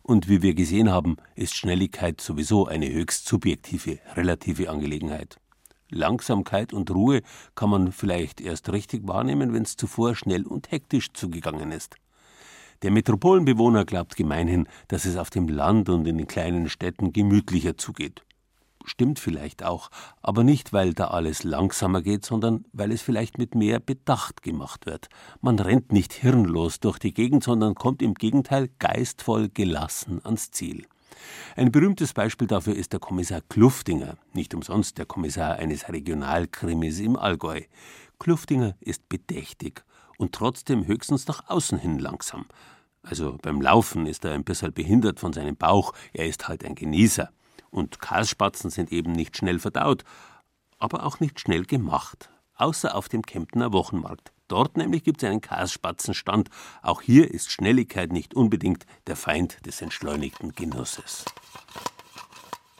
[0.09, 5.39] Und wie wir gesehen haben, ist Schnelligkeit sowieso eine höchst subjektive, relative Angelegenheit.
[5.91, 7.21] Langsamkeit und Ruhe
[7.53, 11.95] kann man vielleicht erst richtig wahrnehmen, wenn es zuvor schnell und hektisch zugegangen ist.
[12.81, 17.77] Der Metropolenbewohner glaubt gemeinhin, dass es auf dem Land und in den kleinen Städten gemütlicher
[17.77, 18.23] zugeht.
[18.89, 19.91] Stimmt vielleicht auch,
[20.23, 24.87] aber nicht, weil da alles langsamer geht, sondern weil es vielleicht mit mehr Bedacht gemacht
[24.87, 25.09] wird.
[25.41, 30.87] Man rennt nicht hirnlos durch die Gegend, sondern kommt im Gegenteil geistvoll gelassen ans Ziel.
[31.55, 37.15] Ein berühmtes Beispiel dafür ist der Kommissar Kluftinger, nicht umsonst der Kommissar eines Regionalkrimis im
[37.15, 37.61] Allgäu.
[38.17, 39.83] Kluftinger ist bedächtig
[40.17, 42.47] und trotzdem höchstens nach außen hin langsam.
[43.03, 46.73] Also beim Laufen ist er ein bisschen behindert von seinem Bauch, er ist halt ein
[46.73, 47.29] Genießer.
[47.71, 50.03] Und Kasspatzen sind eben nicht schnell verdaut,
[50.77, 54.31] aber auch nicht schnell gemacht, außer auf dem Kemptener Wochenmarkt.
[54.47, 56.49] Dort nämlich gibt es einen Kasspatzenstand.
[56.81, 61.25] Auch hier ist Schnelligkeit nicht unbedingt der Feind des entschleunigten Genusses.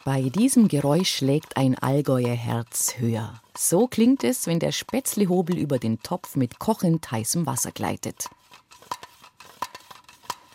[0.04, 3.42] Bei diesem Geräusch schlägt ein Allgäuer Herz höher.
[3.56, 8.30] So klingt es, wenn der Spätzlehobel über den Topf mit kochend heißem Wasser gleitet.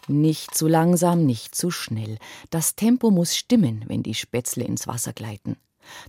[0.09, 2.19] Nicht zu langsam, nicht zu schnell.
[2.51, 5.57] Das Tempo muss stimmen, wenn die Spätzle ins Wasser gleiten.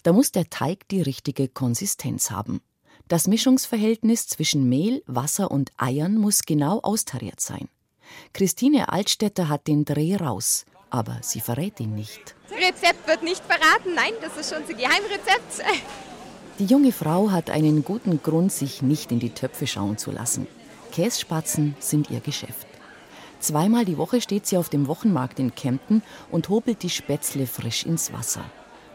[0.04, 2.62] Da muss der Teig die richtige Konsistenz haben.
[3.08, 7.70] Das Mischungsverhältnis zwischen Mehl, Wasser und Eiern muss genau austariert sein.
[8.34, 12.36] Christine Altstädter hat den Dreh raus, aber sie verrät ihn nicht.
[12.50, 15.64] Das Rezept wird nicht verraten, nein, das ist unser Geheimrezept.
[16.60, 20.48] Die junge Frau hat einen guten Grund, sich nicht in die Töpfe schauen zu lassen.
[20.92, 22.65] Kässpatzen sind ihr Geschäft.
[23.46, 27.86] Zweimal die Woche steht sie auf dem Wochenmarkt in Kempten und hobelt die Spätzle frisch
[27.86, 28.44] ins Wasser.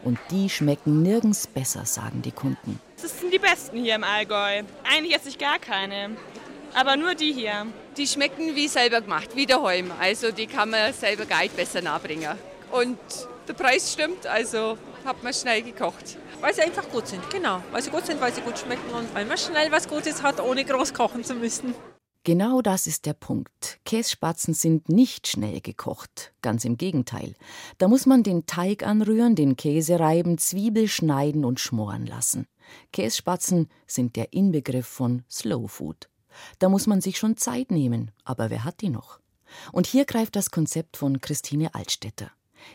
[0.03, 2.77] Und die schmecken nirgends besser, sagen die Kunden.
[3.01, 4.63] Das sind die besten hier im Allgäu.
[4.83, 6.17] Eigentlich esse ich gar keine.
[6.73, 7.65] Aber nur die hier.
[7.95, 9.89] Die schmecken wie selber gemacht, wie daheim.
[10.01, 12.37] Also die kann man selber gar nicht besser nahebringen.
[12.73, 12.99] Und
[13.47, 16.17] der Preis stimmt, also hat man schnell gekocht.
[16.41, 17.63] Weil sie einfach gut sind, genau.
[17.71, 20.41] Weil sie gut sind, weil sie gut schmecken und weil man schnell was Gutes hat,
[20.41, 21.73] ohne groß kochen zu müssen.
[22.23, 23.79] Genau das ist der Punkt.
[23.83, 26.33] Kässpatzen sind nicht schnell gekocht.
[26.43, 27.33] Ganz im Gegenteil.
[27.79, 32.45] Da muss man den Teig anrühren, den Käse reiben, Zwiebel schneiden und schmoren lassen.
[32.93, 36.09] Kässpatzen sind der Inbegriff von Slow Food.
[36.59, 39.19] Da muss man sich schon Zeit nehmen, aber wer hat die noch?
[39.71, 42.31] Und hier greift das Konzept von Christine Altstädter.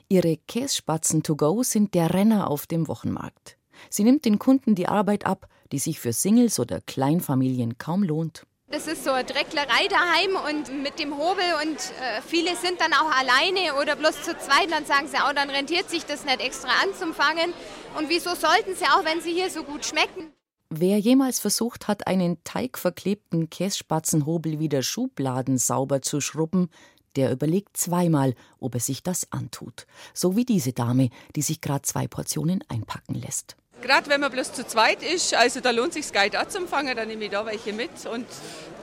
[0.08, 3.58] Ihre Kässpatzen to go sind der Renner auf dem Wochenmarkt.
[3.90, 8.44] Sie nimmt den Kunden die Arbeit ab, die sich für Singles oder Kleinfamilien kaum lohnt.
[8.68, 12.92] Das ist so eine Drecklerei daheim und mit dem Hobel und äh, viele sind dann
[12.94, 14.72] auch alleine oder bloß zu zweit.
[14.72, 17.52] Dann sagen sie auch, dann rentiert sich das nicht extra anzufangen.
[17.96, 20.32] Und wieso sollten sie auch, wenn sie hier so gut schmecken?
[20.68, 26.68] Wer jemals versucht hat, einen teigverklebten Kässpatzenhobel wieder Schubladen sauber zu schrubben,
[27.14, 29.86] der überlegt zweimal, ob er sich das antut.
[30.12, 33.56] So wie diese Dame, die sich gerade zwei Portionen einpacken lässt.
[33.82, 36.96] Gerade wenn man bloß zu zweit ist, also da lohnt sich Sky da zum Fangen,
[36.96, 38.26] dann nehme ich da welche mit und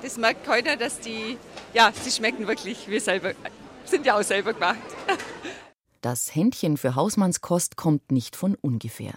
[0.01, 1.37] das merkt keiner, dass die,
[1.73, 3.33] ja, sie schmecken wirklich wie selber,
[3.85, 4.77] sind ja auch selber gemacht.
[6.01, 9.13] Das Händchen für Hausmannskost kommt nicht von ungefähr.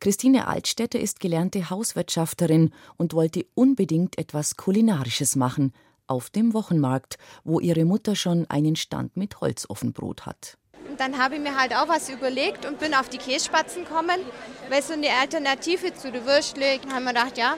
[0.00, 5.74] Christine Altstädter ist gelernte Hauswirtschafterin und wollte unbedingt etwas Kulinarisches machen,
[6.06, 10.56] auf dem Wochenmarkt, wo ihre Mutter schon einen Stand mit Holzofenbrot hat.
[11.00, 14.20] Dann habe ich mir halt auch was überlegt und bin auf die Kässpatzen gekommen,
[14.68, 17.56] weil so eine Alternative zu der Würstle, haben wir gedacht, ja,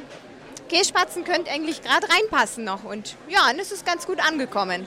[0.68, 2.84] Kässpatzen könnte eigentlich gerade reinpassen noch.
[2.84, 4.86] Und ja, es ist ganz gut angekommen.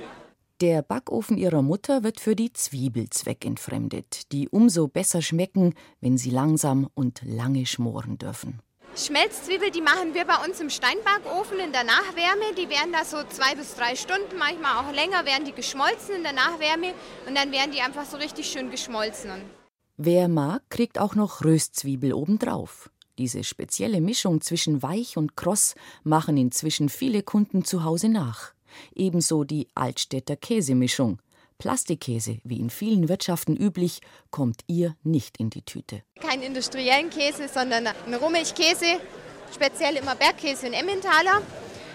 [0.62, 6.30] Der Backofen ihrer Mutter wird für die Zwiebel zweckentfremdet, die umso besser schmecken, wenn sie
[6.30, 8.62] langsam und lange schmoren dürfen.
[8.98, 12.56] Schmelzzwiebel, die machen wir bei uns im Steinbackofen in der Nachwärme.
[12.58, 16.24] Die werden da so zwei bis drei Stunden, manchmal auch länger, werden die geschmolzen in
[16.24, 16.94] der Nachwärme
[17.28, 19.32] und dann werden die einfach so richtig schön geschmolzen.
[19.98, 22.90] Wer mag, kriegt auch noch Röstzwiebel obendrauf.
[23.18, 28.54] Diese spezielle Mischung zwischen weich und kross machen inzwischen viele Kunden zu Hause nach.
[28.94, 31.20] Ebenso die Altstädter Käsemischung.
[31.58, 36.04] Plastikkäse, wie in vielen Wirtschaften üblich, kommt ihr nicht in die Tüte.
[36.20, 39.00] Kein industriellen Käse, sondern ein Rohmilchkäse,
[39.54, 41.42] speziell immer Bergkäse und Emmentaler,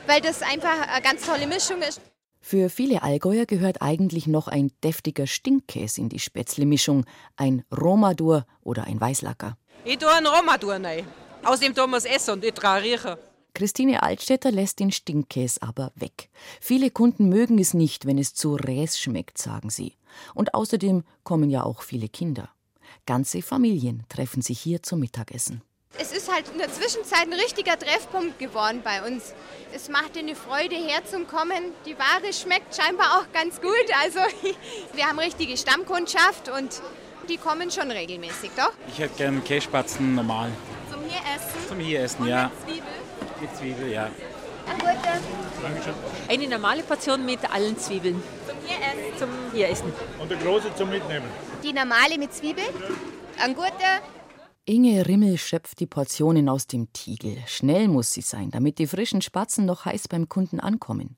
[0.07, 2.01] weil das einfach eine ganz tolle Mischung ist.
[2.43, 7.05] Für viele Allgäuer gehört eigentlich noch ein deftiger Stinkkäse in die Spätzle-Mischung,
[7.37, 9.59] ein Romadur oder ein Weißlacker.
[9.85, 11.07] Ich tue einen Romadur rein.
[11.45, 13.17] Außerdem tun wir es essen und ich trage riechen.
[13.55, 16.29] Christine Altstädter lässt den Stinkkäse aber weg.
[16.61, 19.95] Viele Kunden mögen es nicht, wenn es zu räs schmeckt, sagen sie.
[20.35, 22.51] Und außerdem kommen ja auch viele Kinder.
[23.07, 25.63] Ganze Familien treffen sich hier zum Mittagessen.
[25.99, 29.35] Es ist halt in der Zwischenzeit ein richtiger Treffpunkt geworden bei uns.
[29.75, 31.73] Es macht eine Freude herzukommen.
[31.85, 33.73] Die Ware schmeckt scheinbar auch ganz gut.
[34.03, 34.21] Also
[34.95, 36.81] wir haben richtige Stammkundschaft und
[37.29, 38.73] die kommen schon regelmäßig, doch?
[38.89, 40.51] Ich hätte gerne Kässpatzen normal.
[41.11, 41.69] Zum hier essen?
[41.69, 42.51] Zum hier essen, Und ja.
[42.51, 42.93] Mit Zwiebel?
[43.41, 44.11] Mit Zwiebel, ja.
[45.63, 45.95] Dankeschön.
[46.29, 48.23] Eine normale Portion mit allen Zwiebeln.
[48.47, 49.19] Zum hier essen?
[49.19, 49.93] Zum hier essen.
[50.21, 51.27] Und eine große zum Mitnehmen.
[51.63, 52.65] Die normale mit Zwiebel?
[53.39, 54.01] Ein guter?
[54.67, 57.39] Inge Rimmel schöpft die Portionen aus dem Tiegel.
[57.47, 61.17] Schnell muss sie sein, damit die frischen Spatzen noch heiß beim Kunden ankommen.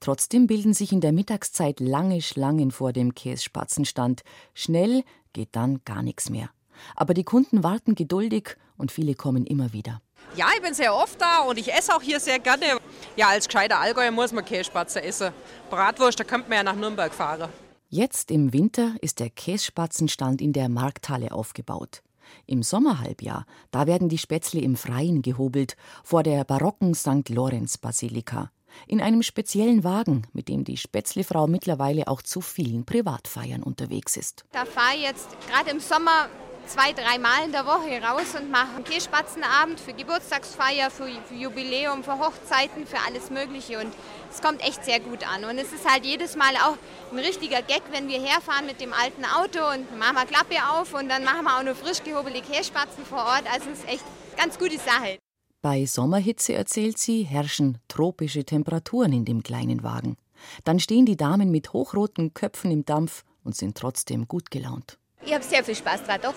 [0.00, 4.22] Trotzdem bilden sich in der Mittagszeit lange Schlangen vor dem Kässpatzenstand.
[4.54, 5.02] Schnell
[5.32, 6.50] geht dann gar nichts mehr.
[6.96, 10.00] Aber die Kunden warten geduldig und viele kommen immer wieder.
[10.34, 12.78] Ja, ich bin sehr oft da und ich esse auch hier sehr gerne.
[13.16, 15.32] Ja, als gescheiter Allgäuer muss man Kässpatzen essen.
[15.70, 17.50] Bratwurst, da könnte man ja nach Nürnberg fahren.
[17.88, 22.02] Jetzt im Winter ist der Kässpatzenstand in der Markthalle aufgebaut.
[22.46, 27.28] Im Sommerhalbjahr, da werden die Spätzle im Freien gehobelt, vor der barocken St.
[27.28, 28.50] Lorenz-Basilika.
[28.86, 34.46] In einem speziellen Wagen, mit dem die Spätzlefrau mittlerweile auch zu vielen Privatfeiern unterwegs ist.
[34.52, 36.30] Da fahre ich jetzt gerade im Sommer
[36.66, 42.04] zwei, drei Mal in der Woche raus und mache einen Kässpatzenabend für Geburtstagsfeier, für, Jubiläum,
[42.04, 43.78] für Hochzeiten, für alles Mögliche.
[43.78, 43.92] Und
[44.30, 45.44] es kommt echt sehr gut an.
[45.44, 46.76] Und es ist halt jedes Mal auch
[47.12, 50.94] ein richtiger Gag, wenn wir herfahren mit dem alten Auto und machen wir Klappe auf
[50.94, 53.44] und dann machen wir auch noch frisch gehobelte Kässpatzen vor Ort.
[53.52, 55.18] Also es ist echt eine ganz gute Sache.
[55.60, 60.16] Bei Sommerhitze, erzählt sie, herrschen tropische Temperaturen in dem kleinen Wagen.
[60.64, 64.98] Dann stehen die Damen mit hochroten Köpfen im Dampf und sind trotzdem gut gelaunt.
[65.24, 66.34] Ich habe sehr viel Spaß dran, doch.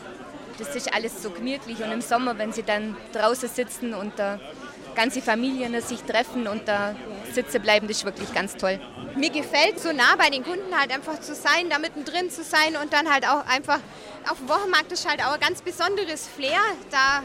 [0.58, 4.40] Das ist alles so gemütlich und im Sommer, wenn sie dann draußen sitzen und da
[4.96, 6.96] ganze Familien sich treffen und da
[7.34, 8.80] sitzen bleiben, das ist wirklich ganz toll.
[9.18, 12.78] Mir gefällt so nah bei den Kunden halt einfach zu sein, da mittendrin zu sein
[12.82, 13.80] und dann halt auch einfach
[14.30, 16.60] auf dem Wochenmarkt ist halt auch ein ganz besonderes Flair.
[16.90, 17.24] Da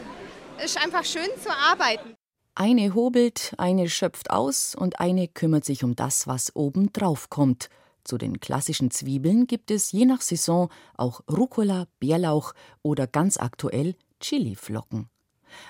[0.63, 2.15] ist einfach schön zu arbeiten.
[2.53, 7.69] Eine hobelt, eine schöpft aus und eine kümmert sich um das, was oben drauf kommt.
[8.03, 13.95] Zu den klassischen Zwiebeln gibt es je nach Saison auch Rucola, Bärlauch oder ganz aktuell
[14.19, 15.09] Chiliflocken.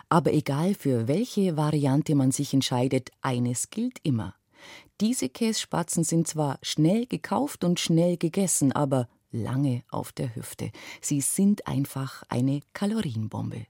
[0.09, 4.35] Aber egal für welche Variante man sich entscheidet, eines gilt immer.
[4.99, 10.71] Diese Kässpatzen sind zwar schnell gekauft und schnell gegessen, aber lange auf der Hüfte.
[11.01, 13.65] Sie sind einfach eine Kalorienbombe.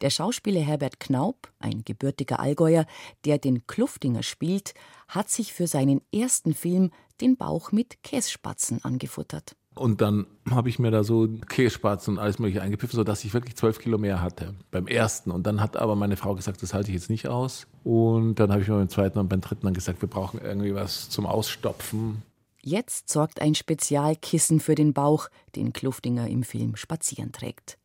[0.00, 2.86] Der Schauspieler Herbert Knaup, ein gebürtiger Allgäuer,
[3.24, 4.74] der den Kluftinger spielt,
[5.08, 9.56] hat sich für seinen ersten Film den Bauch mit Kässpatzen angefuttert.
[9.76, 13.56] Und dann habe ich mir da so Kässpatzen und alles mögliche eingepfiffen, sodass ich wirklich
[13.56, 15.30] zwölf Kilo mehr hatte beim ersten.
[15.30, 17.66] Und dann hat aber meine Frau gesagt, das halte ich jetzt nicht aus.
[17.84, 20.74] Und dann habe ich mir beim zweiten und beim dritten dann gesagt, wir brauchen irgendwie
[20.74, 22.22] was zum Ausstopfen.
[22.62, 27.78] Jetzt sorgt ein Spezialkissen für den Bauch, den Kluftinger im Film spazieren trägt.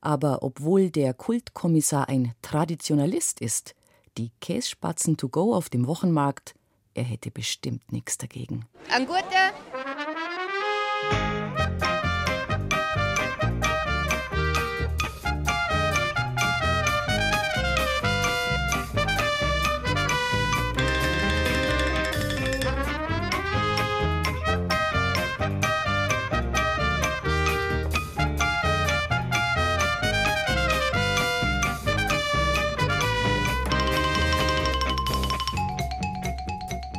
[0.00, 3.74] Aber obwohl der Kultkommissar ein Traditionalist ist,
[4.18, 6.54] die Kässpatzen to go auf dem Wochenmarkt,
[6.94, 8.66] er hätte bestimmt nichts dagegen.
[8.90, 9.52] Ein guter.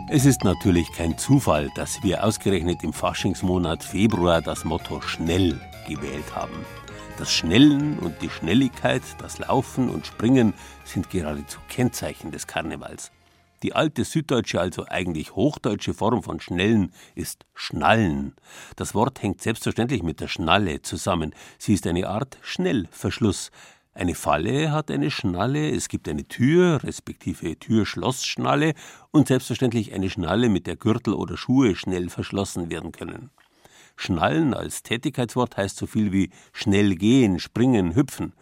[0.09, 6.33] Es ist natürlich kein Zufall, dass wir ausgerechnet im Faschingsmonat Februar das Motto schnell gewählt
[6.33, 6.65] haben.
[7.17, 10.53] Das Schnellen und die Schnelligkeit, das Laufen und Springen
[10.85, 13.11] sind geradezu Kennzeichen des Karnevals.
[13.63, 18.33] Die alte süddeutsche, also eigentlich hochdeutsche Form von Schnellen ist Schnallen.
[18.77, 21.35] Das Wort hängt selbstverständlich mit der Schnalle zusammen.
[21.57, 23.51] Sie ist eine Art Schnellverschluss.
[23.97, 28.75] Eine Falle hat eine Schnalle, es gibt eine Tür, respektive Türschlossschnalle
[29.09, 33.31] und selbstverständlich eine Schnalle, mit der Gürtel oder Schuhe schnell verschlossen werden können.
[33.95, 38.33] Schnallen als Tätigkeitswort heißt so viel wie schnell gehen, springen, hüpfen.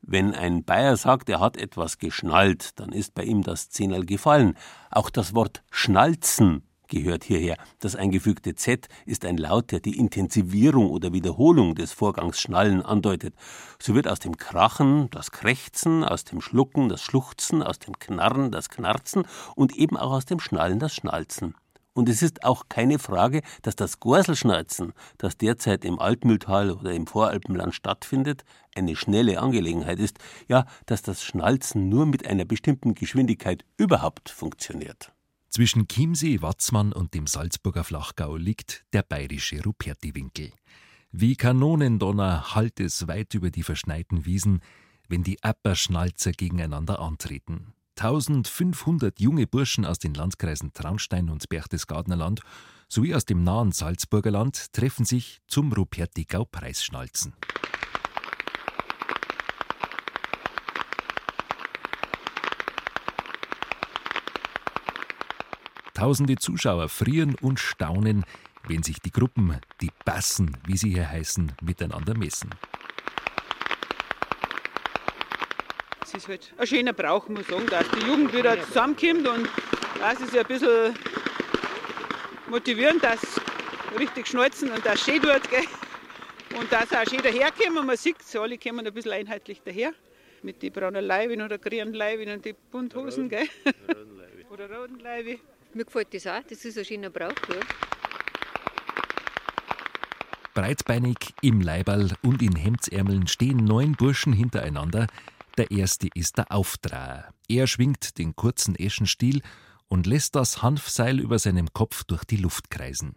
[0.00, 4.56] Wenn ein Bayer sagt, er hat etwas geschnallt, dann ist bei ihm das Zehnerl gefallen.
[4.90, 7.56] Auch das Wort schnalzen gehört hierher.
[7.80, 13.34] Das eingefügte Z ist ein Laut, der die Intensivierung oder Wiederholung des Vorgangs Schnallen andeutet.
[13.78, 18.50] So wird aus dem Krachen das Krächzen, aus dem Schlucken das Schluchzen, aus dem Knarren
[18.50, 19.24] das Knarzen
[19.54, 21.54] und eben auch aus dem Schnallen das Schnalzen.
[21.94, 27.06] Und es ist auch keine Frage, dass das Gorselschnalzen, das derzeit im Altmühltal oder im
[27.06, 30.18] Voralpenland stattfindet, eine schnelle Angelegenheit ist,
[30.48, 35.12] ja, dass das Schnalzen nur mit einer bestimmten Geschwindigkeit überhaupt funktioniert.
[35.54, 40.50] Zwischen Chiemsee, Watzmann und dem Salzburger Flachgau liegt der bayerische Rupertiwinkel.
[41.12, 44.62] Wie Kanonendonner hallt es weit über die verschneiten Wiesen,
[45.08, 47.72] wenn die Apperschnalzer gegeneinander antreten.
[48.00, 52.40] 1500 junge Burschen aus den Landkreisen Traunstein und Berchtesgadener Land
[52.88, 56.46] sowie aus dem nahen Salzburger Land treffen sich zum Rupertigau
[65.94, 68.24] Tausende Zuschauer frieren und staunen,
[68.68, 72.50] wenn sich die Gruppen, die Bassen, wie sie hier heißen, miteinander messen.
[76.16, 79.48] es ist halt ein schöner Brauch, muss man sagen, dass die Jugend wieder zusammenkommt und
[79.98, 80.94] das ist ein bisschen
[82.48, 83.20] motivierend, dass
[83.98, 85.50] richtig schnalzen und das schön tut.
[85.50, 85.64] Gell?
[86.58, 89.92] Und dass auch schön daherkommen, man sieht es, alle kommen ein bisschen einheitlich daher.
[90.42, 93.28] Mit den braunen Leibchen oder grünen Leibchen und den Bunthosen.
[93.28, 93.48] Gell?
[94.50, 95.40] oder roten Leibchen.
[95.74, 97.34] Mir gefällt das auch, das ist ein schöner Brauch.
[97.48, 97.60] Ja.
[100.54, 105.08] Breitbeinig im Leiberl und in Hemdsärmeln stehen neun Burschen hintereinander,
[105.56, 107.34] der erste ist der Aufdraher.
[107.48, 109.42] Er schwingt den kurzen Eschenstiel
[109.88, 113.16] und lässt das Hanfseil über seinem Kopf durch die Luft kreisen.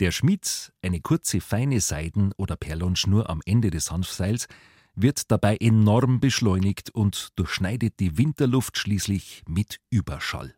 [0.00, 4.48] Der Schmied, eine kurze feine Seiden- oder Perlonschnur am Ende des Hanfseils,
[4.96, 10.54] wird dabei enorm beschleunigt und durchschneidet die Winterluft schließlich mit Überschall.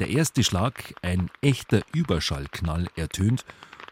[0.00, 3.44] Der erste Schlag, ein echter Überschallknall, ertönt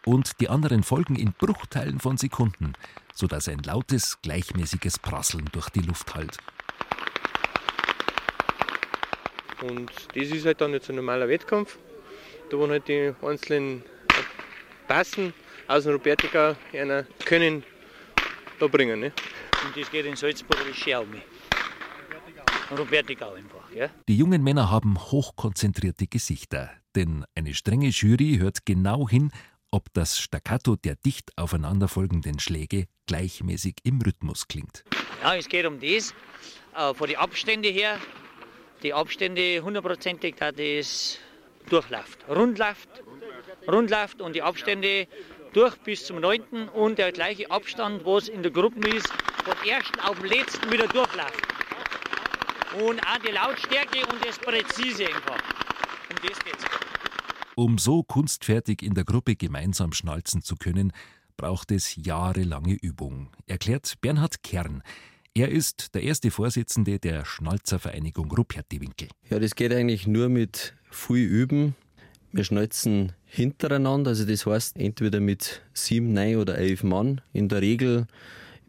[0.06, 2.72] und die anderen folgen in Bruchteilen von Sekunden,
[3.12, 6.38] sodass ein lautes, gleichmäßiges Prasseln durch die Luft hallt.
[9.60, 11.76] Und das ist halt dann jetzt ein normaler Wettkampf,
[12.48, 13.82] da wo halt die einzelnen
[14.86, 15.34] Passen
[15.66, 17.64] aus dem Robertica einer können
[18.58, 18.98] da bringen.
[18.98, 19.12] Ne?
[19.62, 21.20] Und das geht in Salzburg wie Schermi.
[22.76, 23.70] Robertigau einfach.
[23.74, 23.88] Ja?
[24.08, 29.30] Die jungen Männer haben hochkonzentrierte Gesichter, denn eine strenge Jury hört genau hin,
[29.70, 34.84] ob das Staccato der dicht aufeinanderfolgenden Schläge gleichmäßig im Rhythmus klingt.
[35.22, 36.14] Ja, es geht um das.
[36.76, 37.98] Äh, von den Abständen her,
[38.82, 41.18] die Abstände hundertprozentig, dass das
[41.68, 42.88] durchläuft, rundläuft,
[43.66, 45.06] rundläuft und die Abstände
[45.52, 46.68] durch bis zum 9.
[46.68, 49.08] und der gleiche Abstand, was in der Gruppe ist,
[49.44, 51.57] vom ersten auf den letzten wieder durchläuft.
[52.76, 55.40] Und auch die Lautstärke und das Präzise einfach.
[56.10, 56.64] Um das geht's.
[57.54, 60.92] Um so kunstfertig in der Gruppe gemeinsam schnalzen zu können,
[61.36, 64.82] braucht es jahrelange Übung, erklärt Bernhard Kern.
[65.34, 69.08] Er ist der erste Vorsitzende der Schnalzervereinigung Rupertiwinkel.
[69.30, 71.74] Ja, das geht eigentlich nur mit viel Üben.
[72.32, 77.62] Wir schnalzen hintereinander, also das heißt entweder mit sieben, neun oder elf Mann, in der
[77.62, 78.06] Regel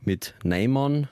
[0.02, 1.08] mit neun Mann.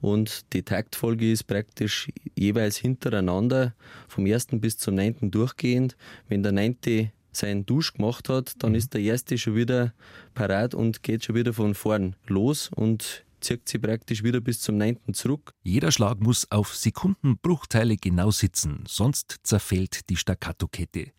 [0.00, 3.74] Und die Taktfolge ist praktisch jeweils hintereinander
[4.08, 5.96] vom ersten bis zum neunten durchgehend.
[6.28, 8.78] Wenn der neunte seinen Dusch gemacht hat, dann mhm.
[8.78, 9.92] ist der erste schon wieder
[10.34, 14.76] parat und geht schon wieder von vorn los und zieht sie praktisch wieder bis zum
[14.76, 15.52] neunten zurück.
[15.62, 21.12] Jeder Schlag muss auf Sekundenbruchteile genau sitzen, sonst zerfällt die Staccato-Kette.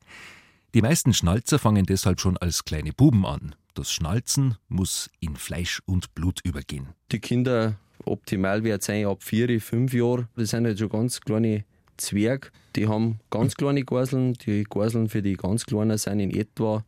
[0.73, 3.55] Die meisten Schnalzer fangen deshalb schon als kleine Buben an.
[3.73, 6.89] Das Schnalzen muss in Fleisch und Blut übergehen.
[7.11, 7.75] Die Kinder
[8.05, 10.27] optimal wird sein ab vier, fünf Jahren.
[10.35, 11.63] Das sind halt schon ganz kleine
[11.97, 12.51] Zwerg.
[12.75, 14.33] Die haben ganz kleine Gorseln.
[14.45, 16.83] Die Gorseln für die ganz Kleinen sind in etwa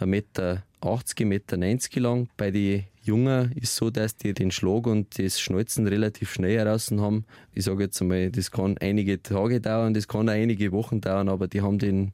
[0.00, 2.28] 1,80 Meter, 1,90 Meter lang.
[2.36, 6.56] Bei den Jungen ist es so, dass die den Schlag und das Schnalzen relativ schnell
[6.58, 7.24] heraus haben.
[7.52, 11.28] Ich sage jetzt einmal, das kann einige Tage dauern, das kann auch einige Wochen dauern,
[11.28, 12.12] aber die haben den,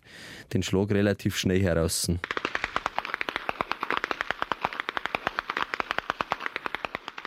[0.53, 2.09] den Schlag relativ schnell heraus.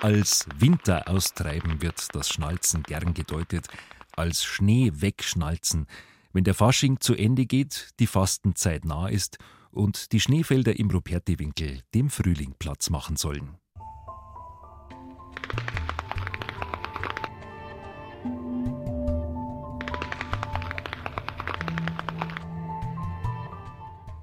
[0.05, 3.69] Als Winter austreiben wird das Schnalzen gern gedeutet,
[4.15, 5.87] als Schnee wegschnalzen,
[6.31, 9.39] wenn der Fasching zu Ende geht, die Fastenzeit nah ist
[9.71, 13.57] und die Schneefelder im Rupertiwinkel dem Frühling Platz machen sollen.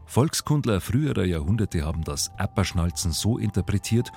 [0.07, 4.13] Volkskundler früherer Jahrhunderte haben das Apperschnalzen so interpretiert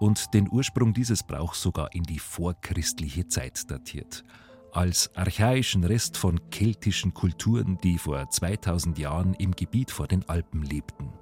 [0.00, 4.24] und den Ursprung dieses Brauchs sogar in die vorchristliche Zeit datiert
[4.72, 10.62] als archaischen Rest von keltischen Kulturen, die vor 2000 Jahren im Gebiet vor den Alpen
[10.62, 11.12] lebten.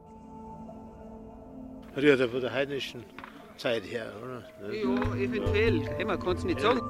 [1.97, 3.05] Rührt von der heidnischen
[3.57, 4.73] Zeit her, oder?
[4.73, 6.05] Ja, eventuell.
[6.05, 6.81] Man kann es nicht sagen.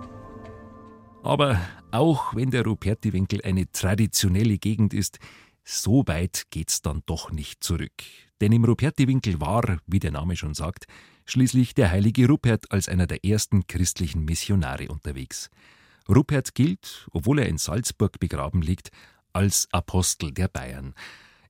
[1.22, 1.60] Aber
[1.90, 5.18] auch wenn der Rupertiwinkel eine traditionelle Gegend ist,
[5.64, 8.02] so weit geht's dann doch nicht zurück.
[8.40, 10.86] Denn im Rupertiwinkel war, wie der Name schon sagt,
[11.30, 15.50] schließlich der heilige Rupert als einer der ersten christlichen Missionare unterwegs.
[16.08, 18.90] Rupert gilt, obwohl er in Salzburg begraben liegt,
[19.32, 20.94] als Apostel der Bayern.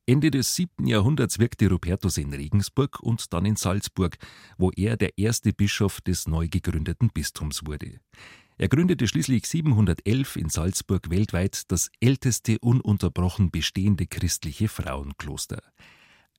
[0.05, 0.87] Ende des 7.
[0.87, 4.17] Jahrhunderts wirkte Rupertus in Regensburg und dann in Salzburg,
[4.57, 8.01] wo er der erste Bischof des neu gegründeten Bistums wurde.
[8.57, 15.63] Er gründete schließlich 711 in Salzburg weltweit das älteste ununterbrochen bestehende christliche Frauenkloster.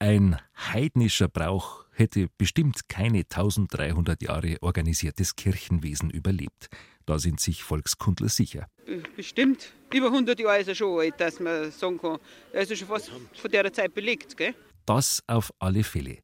[0.01, 6.69] Ein heidnischer Brauch hätte bestimmt keine 1300 Jahre organisiertes Kirchenwesen überlebt.
[7.05, 8.67] Da sind sich Volkskundler sicher.
[9.17, 12.17] Bestimmt über 100 Jahre ist er schon alt, dass man sagen kann,
[12.53, 14.37] er ist schon fast von der Zeit belegt.
[14.37, 14.55] Gell?
[14.85, 16.19] Das auf alle Fälle.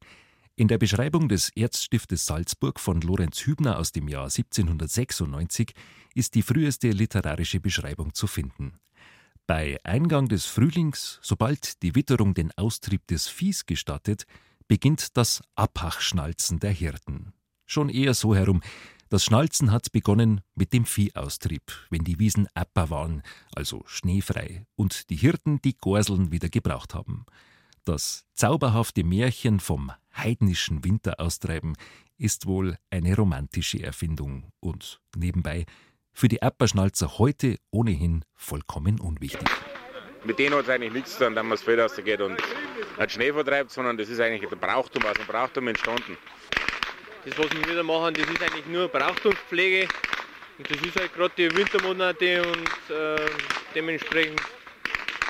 [0.56, 5.72] In der Beschreibung des Erzstiftes Salzburg von Lorenz Hübner aus dem Jahr 1796
[6.14, 8.80] ist die früheste literarische Beschreibung zu finden.
[9.46, 14.26] Bei Eingang des Frühlings, sobald die Witterung den Austrieb des Viehs gestattet,
[14.66, 17.32] beginnt das Abhachschnalzen der Hirten.
[17.64, 18.60] Schon eher so herum,
[19.08, 23.22] das Schnalzen hat begonnen mit dem Viehaustrieb, wenn die Wiesen apper waren,
[23.54, 27.24] also schneefrei, und die Hirten die Gorseln wieder gebraucht haben.
[27.84, 31.76] Das zauberhafte Märchen vom heidnischen Winteraustreiben
[32.18, 35.66] ist wohl eine romantische Erfindung und nebenbei
[36.16, 39.46] für die Apperschnalzer heute ohnehin vollkommen unwichtig.
[40.24, 42.32] Mit denen hat es eigentlich nichts zu tun, dass man das Feld rausgeht und
[42.98, 46.16] nicht Schnee vertreibt, sondern das ist eigentlich der Brauchtum aus dem Brauchtum entstanden.
[47.26, 49.88] Das, was wir wieder machen, das ist eigentlich nur Brauchtumspflege.
[50.56, 53.20] Und das ist halt gerade die Wintermonate und äh,
[53.74, 54.40] dementsprechend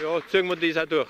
[0.00, 1.08] ja, ziehen wir das auch durch.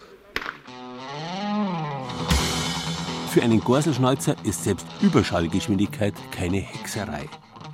[3.31, 7.29] Für einen Gorselschnalzer ist selbst Überschallgeschwindigkeit keine Hexerei.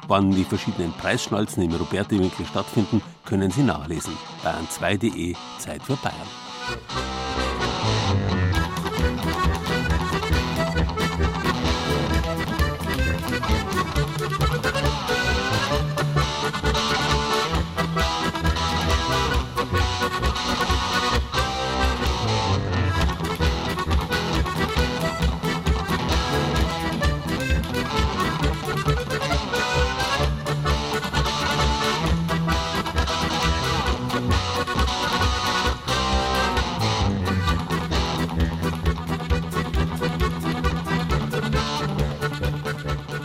[0.09, 4.13] Wann die verschiedenen Preisschnalzen im Roberti-Winkel stattfinden, können Sie nachlesen.
[4.45, 7.32] Bayern2.de Zeit für Bayern.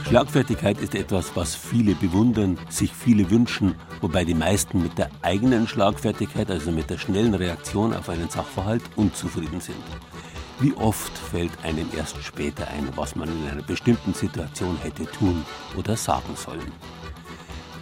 [0.08, 5.68] Schlagfertigkeit ist etwas, was viele bewundern, sich viele wünschen, wobei die meisten mit der eigenen
[5.68, 9.84] Schlagfertigkeit, also mit der schnellen Reaktion auf einen Sachverhalt, unzufrieden sind.
[10.62, 15.44] Wie oft fällt einem erst später ein, was man in einer bestimmten Situation hätte tun
[15.76, 16.72] oder sagen sollen.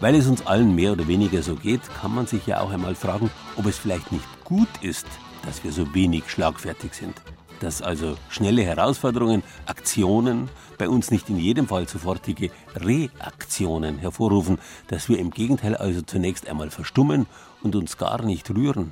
[0.02, 2.96] Weil es uns allen mehr oder weniger so geht, kann man sich ja auch einmal
[2.96, 5.06] fragen, ob es vielleicht nicht gut ist,
[5.46, 7.22] dass wir so wenig schlagfertig sind
[7.60, 15.10] dass also schnelle Herausforderungen, Aktionen bei uns nicht in jedem Fall sofortige Reaktionen hervorrufen, dass
[15.10, 17.26] wir im Gegenteil also zunächst einmal verstummen
[17.64, 18.92] und uns gar nicht rühren.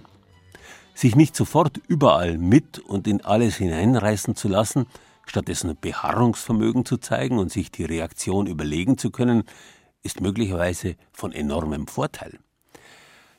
[0.95, 4.85] Sich nicht sofort überall mit und in alles hineinreißen zu lassen,
[5.25, 9.43] stattdessen Beharrungsvermögen zu zeigen und sich die Reaktion überlegen zu können,
[10.03, 12.39] ist möglicherweise von enormem Vorteil.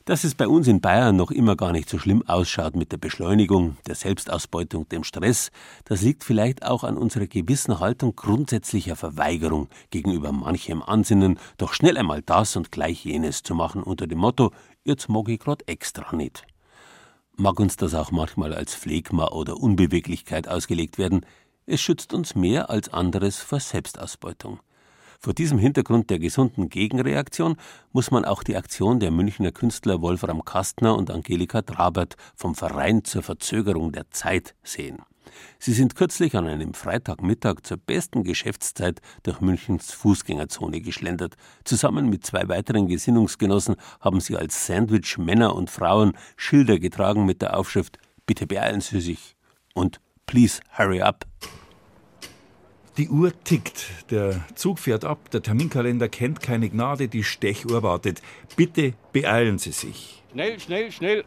[0.05, 2.97] Dass es bei uns in Bayern noch immer gar nicht so schlimm ausschaut mit der
[2.97, 5.49] Beschleunigung, der Selbstausbeutung, dem Stress,
[5.85, 11.97] das liegt vielleicht auch an unserer gewissen Haltung grundsätzlicher Verweigerung gegenüber manchem Ansinnen, doch schnell
[11.97, 14.51] einmal das und gleich jenes zu machen unter dem Motto,
[14.83, 16.45] jetzt mag ich grad extra nicht.
[17.35, 21.25] Mag uns das auch manchmal als Phlegma oder Unbeweglichkeit ausgelegt werden,
[21.65, 24.59] Es schützt uns mehr als anderes vor Selbstausbeutung.
[25.25, 27.55] Vor diesem Hintergrund der gesunden Gegenreaktion
[27.91, 33.03] muss man auch die Aktion der Münchner Künstler Wolfram Kastner und Angelika Trabert vom Verein
[33.03, 34.99] zur Verzögerung der Zeit sehen.
[35.57, 41.33] Sie sind kürzlich an einem Freitagmittag zur besten Geschäftszeit durch Münchens Fußgängerzone geschlendert.
[41.63, 47.41] Zusammen mit zwei weiteren Gesinnungsgenossen haben sie als Sandwich Männer und Frauen Schilder getragen mit
[47.41, 47.97] der Aufschrift
[48.27, 49.35] Bitte beeilen Sie sich
[49.73, 51.25] und Please hurry up.
[52.97, 58.21] Die Uhr tickt, der Zug fährt ab, der Terminkalender kennt keine Gnade, die Stechuhr wartet.
[58.55, 60.23] Bitte beeilen Sie sich.
[60.31, 61.25] Schnell, schnell, schnell.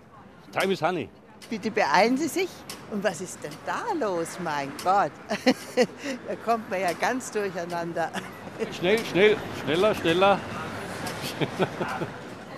[0.58, 1.10] Time is honey.
[1.50, 2.48] Bitte beeilen Sie sich.
[2.90, 5.12] Und was ist denn da los, mein Gott?
[6.26, 8.12] da kommt man ja ganz durcheinander.
[8.78, 10.40] Schnell, schnell, schneller, schneller.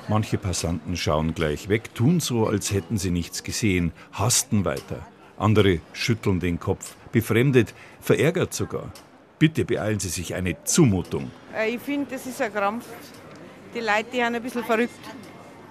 [0.09, 5.05] Manche Passanten schauen gleich weg, tun so, als hätten sie nichts gesehen, hasten weiter.
[5.41, 8.93] Andere schütteln den Kopf, befremdet, verärgert sogar.
[9.39, 11.31] Bitte beeilen Sie sich eine Zumutung.
[11.57, 12.85] Äh, ich finde, das ist ein Krampf.
[13.75, 15.01] Die Leute die sind ein bisschen verrückt.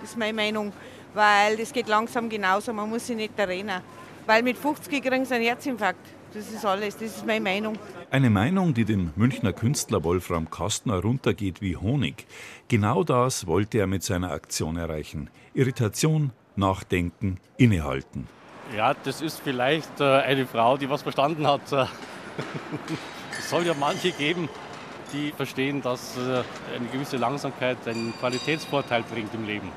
[0.01, 0.73] Das ist meine Meinung.
[1.13, 3.83] Weil das geht langsam genauso, man muss sich nicht erinnern.
[4.25, 5.99] Weil mit 50 kriegen sie einen Herzinfarkt.
[6.33, 7.77] Das ist alles, das ist meine Meinung.
[8.09, 12.25] Eine Meinung, die dem Münchner Künstler Wolfram Kastner runtergeht wie Honig.
[12.69, 15.29] Genau das wollte er mit seiner Aktion erreichen.
[15.53, 18.27] Irritation, Nachdenken, Innehalten.
[18.75, 21.61] Ja, das ist vielleicht äh, eine Frau, die was verstanden hat.
[23.39, 24.47] es soll ja manche geben,
[25.13, 26.43] die verstehen, dass äh,
[26.75, 29.69] eine gewisse Langsamkeit einen Qualitätsvorteil bringt im Leben.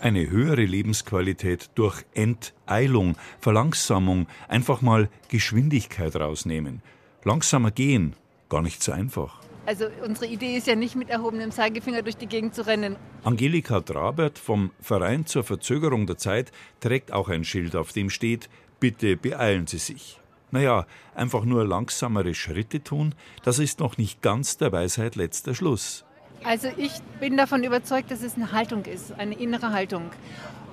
[0.00, 6.82] Eine höhere Lebensqualität durch Enteilung, Verlangsamung, einfach mal Geschwindigkeit rausnehmen.
[7.24, 8.14] Langsamer gehen,
[8.48, 9.40] gar nicht so einfach.
[9.68, 12.96] Also unsere Idee ist ja nicht mit erhobenem Zeigefinger durch die Gegend zu rennen.
[13.22, 18.48] Angelika Drabert vom Verein zur Verzögerung der Zeit trägt auch ein Schild, auf dem steht,
[18.80, 20.20] bitte beeilen Sie sich.
[20.52, 23.14] Naja, einfach nur langsamere Schritte tun,
[23.44, 26.06] das ist noch nicht ganz der Weisheit letzter Schluss.
[26.44, 30.10] Also ich bin davon überzeugt, dass es eine Haltung ist, eine innere Haltung.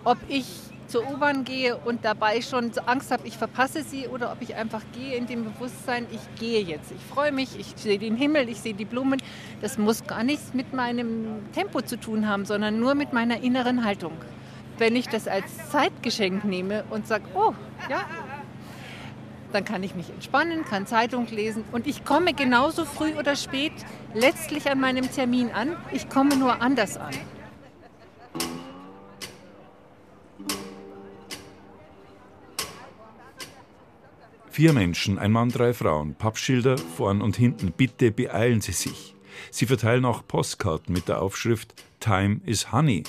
[0.05, 0.45] Ob ich
[0.87, 4.81] zur U-Bahn gehe und dabei schon Angst habe, ich verpasse sie, oder ob ich einfach
[4.93, 6.91] gehe in dem Bewusstsein, ich gehe jetzt.
[6.91, 9.21] Ich freue mich, ich sehe den Himmel, ich sehe die Blumen.
[9.61, 13.83] Das muss gar nichts mit meinem Tempo zu tun haben, sondern nur mit meiner inneren
[13.83, 14.13] Haltung.
[14.77, 17.53] Wenn ich das als Zeitgeschenk nehme und sage, oh,
[17.89, 18.05] ja,
[19.53, 23.71] dann kann ich mich entspannen, kann Zeitung lesen und ich komme genauso früh oder spät
[24.13, 25.77] letztlich an meinem Termin an.
[25.93, 27.13] Ich komme nur anders an.
[34.55, 37.73] Vier Menschen, ein Mann, drei Frauen, Pappschilder vorn und hinten.
[37.75, 39.13] Bitte beeilen Sie sich.
[39.51, 43.03] Sie verteilen auch Postkarten mit der Aufschrift Time is Honey.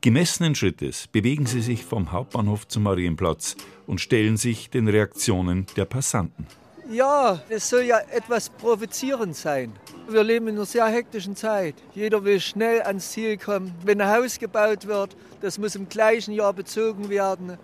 [0.00, 3.54] Gemessenen Schrittes bewegen sie sich vom Hauptbahnhof zum Marienplatz
[3.86, 6.48] und stellen sich den Reaktionen der Passanten.
[6.90, 9.72] Ja, es soll ja etwas provozierend sein.
[10.08, 11.76] Wir leben in einer sehr hektischen Zeit.
[11.94, 13.72] Jeder will schnell ans Ziel kommen.
[13.84, 17.58] Wenn ein Haus gebaut wird, das muss im gleichen Jahr bezogen werden.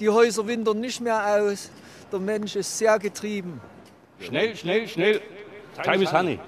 [0.00, 1.70] Die Häuser wintern nicht mehr aus.
[2.12, 3.58] Der Mensch ist sehr getrieben.
[4.20, 5.22] Schnell, schnell, schnell.
[5.82, 6.38] Time is honey.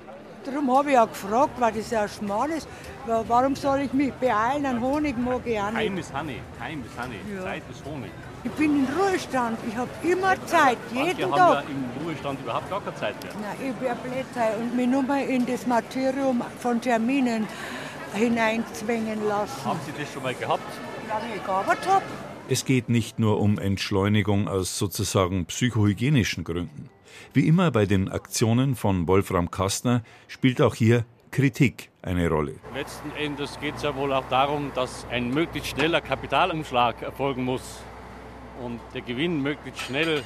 [0.44, 2.68] Darum habe ich ja gefragt, weil das ja schmal ist.
[3.06, 4.66] Warum soll ich mich beeilen?
[4.66, 5.80] Ein Honig mag ich auch nicht.
[5.86, 6.40] Time is honey.
[6.58, 7.16] Time is honey.
[7.34, 7.42] Ja.
[7.44, 8.10] Zeit ist Honig.
[8.44, 9.58] Ich bin im Ruhestand.
[9.66, 11.40] Ich habe immer Zeit, jeden Manche Tag.
[11.40, 13.32] haben ja im Ruhestand überhaupt gar keine Zeit mehr.
[13.40, 17.48] Nein, ich wäre Blätter und mich nur mal in das Materium von Terminen
[18.12, 19.64] hineinzwängen lassen.
[19.64, 20.62] Haben Sie das schon mal gehabt?
[21.08, 22.04] Lange ich gearbeitet habe.
[22.46, 26.90] Es geht nicht nur um Entschleunigung aus sozusagen psychohygienischen Gründen.
[27.32, 32.56] Wie immer bei den Aktionen von Wolfram Kastner spielt auch hier Kritik eine Rolle.
[32.74, 37.80] Letzten Endes geht es ja wohl auch darum, dass ein möglichst schneller Kapitalumschlag erfolgen muss
[38.62, 40.22] und der Gewinn möglichst schnell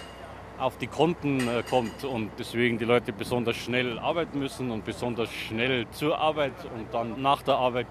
[0.58, 5.30] auf die Konten äh, kommt und deswegen die Leute besonders schnell arbeiten müssen und besonders
[5.32, 7.86] schnell zur Arbeit und dann nach der Arbeit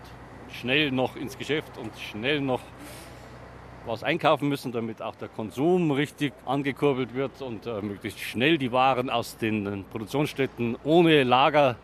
[0.52, 2.60] schnell noch ins Geschäft und schnell noch
[3.88, 8.72] was einkaufen müssen, damit auch der Konsum richtig angekurbelt wird und äh, möglichst schnell die
[8.72, 11.78] Waren aus den Produktionsstätten ohne Lager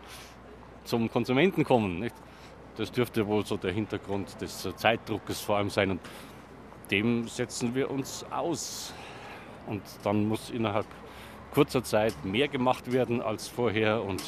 [0.84, 1.98] zum Konsumenten kommen.
[1.98, 2.14] Nicht?
[2.76, 6.00] Das dürfte wohl so der Hintergrund des äh, Zeitdruckes vor allem sein und
[6.90, 8.92] dem setzen wir uns aus.
[9.66, 10.86] Und dann muss innerhalb
[11.52, 14.22] kurzer Zeit mehr gemacht werden als vorher und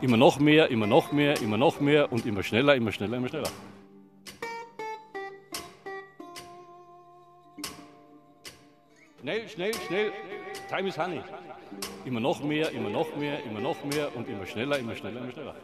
[0.00, 3.28] immer noch mehr, immer noch mehr, immer noch mehr und immer schneller, immer schneller, immer
[3.28, 3.50] schneller.
[9.22, 10.12] Schnell, schnell, schnell.
[10.68, 11.22] Time is honey.
[12.04, 15.30] Immer noch mehr, immer noch mehr, immer noch mehr und immer schneller, immer schneller, immer
[15.30, 15.54] schneller.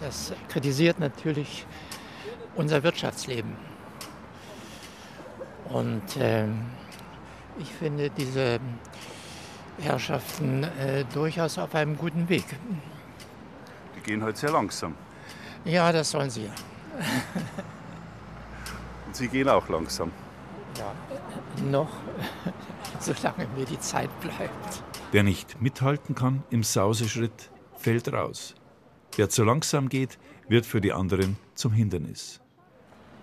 [0.00, 1.66] Das kritisiert natürlich
[2.54, 3.56] unser Wirtschaftsleben.
[5.70, 6.64] Und ähm,
[7.58, 8.60] ich finde diese
[9.82, 12.44] Herrschaften äh, durchaus auf einem guten Weg.
[13.96, 14.94] Die gehen halt sehr langsam.
[15.64, 16.48] Ja, das sollen sie.
[19.06, 20.12] Und Sie gehen auch langsam.
[20.78, 20.94] Ja,
[21.70, 21.90] noch,
[23.00, 24.82] solange mir die Zeit bleibt.
[25.12, 28.54] Wer nicht mithalten kann im Sauseschritt, fällt raus.
[29.16, 30.18] Wer zu langsam geht,
[30.48, 32.40] wird für die anderen zum Hindernis.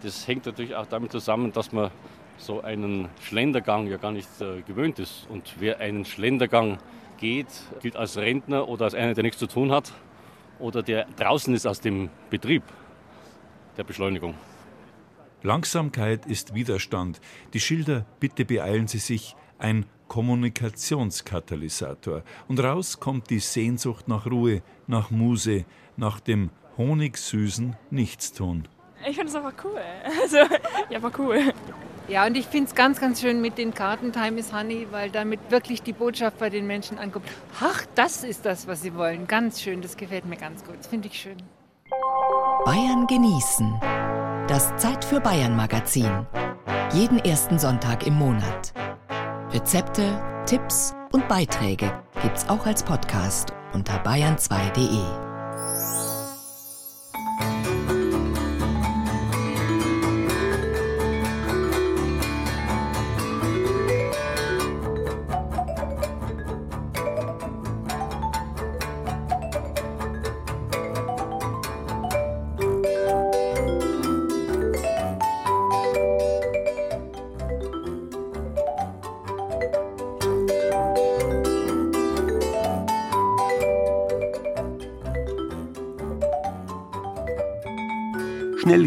[0.04, 1.91] Das hängt natürlich auch damit zusammen, dass man
[2.38, 5.28] so einen Schlendergang ja gar nicht äh, gewöhnt ist.
[5.30, 6.80] Und wer einen Schlendergang
[7.18, 7.47] geht,
[7.82, 9.93] gilt als Rentner oder als einer, der nichts zu tun hat
[10.60, 12.64] oder der draußen ist aus dem Betrieb
[13.78, 14.36] der Beschleunigung.
[15.44, 17.20] Langsamkeit ist Widerstand.
[17.54, 22.24] Die Schilder Bitte beeilen Sie sich, ein Kommunikationskatalysator.
[22.48, 25.66] Und raus kommt die Sehnsucht nach Ruhe, nach Muse,
[25.96, 28.68] nach dem honigsüßen Nichtstun.
[29.08, 29.80] Ich finde es einfach cool.
[30.22, 31.54] Also, ja, einfach cool.
[32.08, 35.10] Ja, und ich finde es ganz, ganz schön mit den Karten Time is Honey, weil
[35.12, 37.26] damit wirklich die Botschaft bei den Menschen ankommt.
[37.62, 39.28] Ach, das ist das, was sie wollen.
[39.28, 40.80] Ganz schön, das gefällt mir ganz gut.
[40.80, 41.38] Das finde ich schön.
[42.66, 44.20] Bayern genießen.
[44.52, 46.28] Das Zeit für Bayern Magazin.
[46.91, 48.74] Jeden ersten Sonntag im Monat.
[49.54, 51.89] Rezepte, Tipps und Beiträge
[52.22, 55.31] gibt's auch als Podcast unter bayern2.de.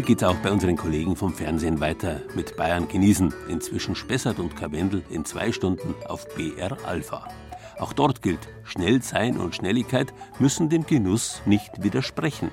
[0.05, 3.33] Schnell geht's auch bei unseren Kollegen vom Fernsehen weiter mit Bayern genießen.
[3.49, 7.27] Inzwischen Spessart und Karwendel in zwei Stunden auf BR Alpha.
[7.79, 12.51] Auch dort gilt, schnell sein und Schnelligkeit müssen dem Genuss nicht widersprechen.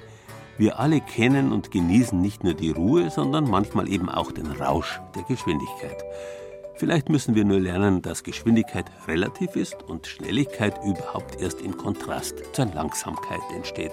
[0.56, 5.02] Wir alle kennen und genießen nicht nur die Ruhe, sondern manchmal eben auch den Rausch
[5.14, 6.02] der Geschwindigkeit.
[6.76, 12.54] Vielleicht müssen wir nur lernen, dass Geschwindigkeit relativ ist und Schnelligkeit überhaupt erst im Kontrast
[12.54, 13.92] zur Langsamkeit entsteht.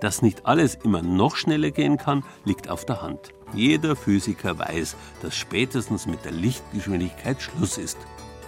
[0.00, 3.32] Dass nicht alles immer noch schneller gehen kann, liegt auf der Hand.
[3.52, 7.98] Jeder Physiker weiß, dass spätestens mit der Lichtgeschwindigkeit Schluss ist.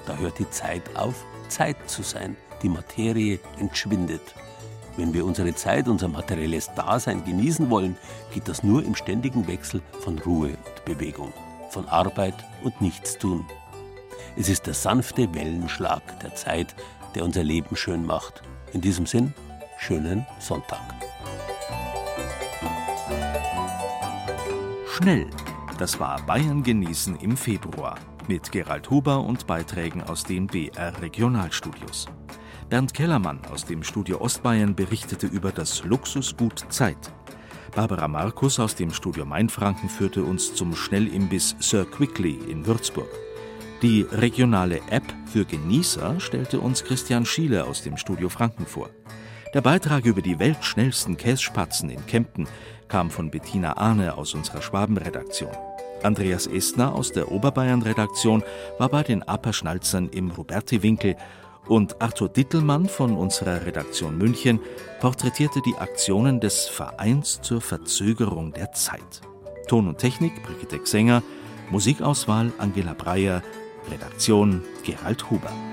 [0.06, 2.36] Da hört die Zeit auf, Zeit zu sein.
[2.62, 4.22] Die Materie entschwindet.
[4.96, 7.96] Wenn wir unsere Zeit, unser materielles Dasein genießen wollen,
[8.32, 11.32] geht das nur im ständigen Wechsel von Ruhe und Bewegung,
[11.70, 13.44] von Arbeit und Nichtstun.
[14.36, 16.74] Es ist der sanfte Wellenschlag der Zeit,
[17.14, 18.42] der unser Leben schön macht.
[18.72, 19.34] In diesem Sinn,
[19.78, 21.11] schönen Sonntag.
[24.94, 25.26] Schnell.
[25.78, 32.08] Das war Bayern genießen im Februar mit Gerald Huber und Beiträgen aus den BR Regionalstudios.
[32.68, 37.10] Bernd Kellermann aus dem Studio Ostbayern berichtete über das Luxusgut Zeit.
[37.74, 43.08] Barbara Markus aus dem Studio Mainfranken führte uns zum Schnellimbiss Sir Quickly in Würzburg.
[43.80, 48.90] Die regionale App für Genießer stellte uns Christian Schiele aus dem Studio Franken vor.
[49.54, 52.46] Der Beitrag über die weltschnellsten Kässpatzen in Kempten
[52.92, 55.50] kam von Bettina Ahne aus unserer Schwabenredaktion.
[56.02, 58.42] Andreas Estner aus der Oberbayern-Redaktion
[58.78, 61.16] war bei den Apperschnalzern im Roberti-Winkel
[61.66, 64.60] und Arthur Dittelmann von unserer Redaktion München
[65.00, 69.22] porträtierte die Aktionen des Vereins zur Verzögerung der Zeit.
[69.68, 71.22] Ton und Technik Brigitte Xenger,
[71.70, 73.42] Musikauswahl Angela Breyer,
[73.90, 75.71] Redaktion Gerald Huber.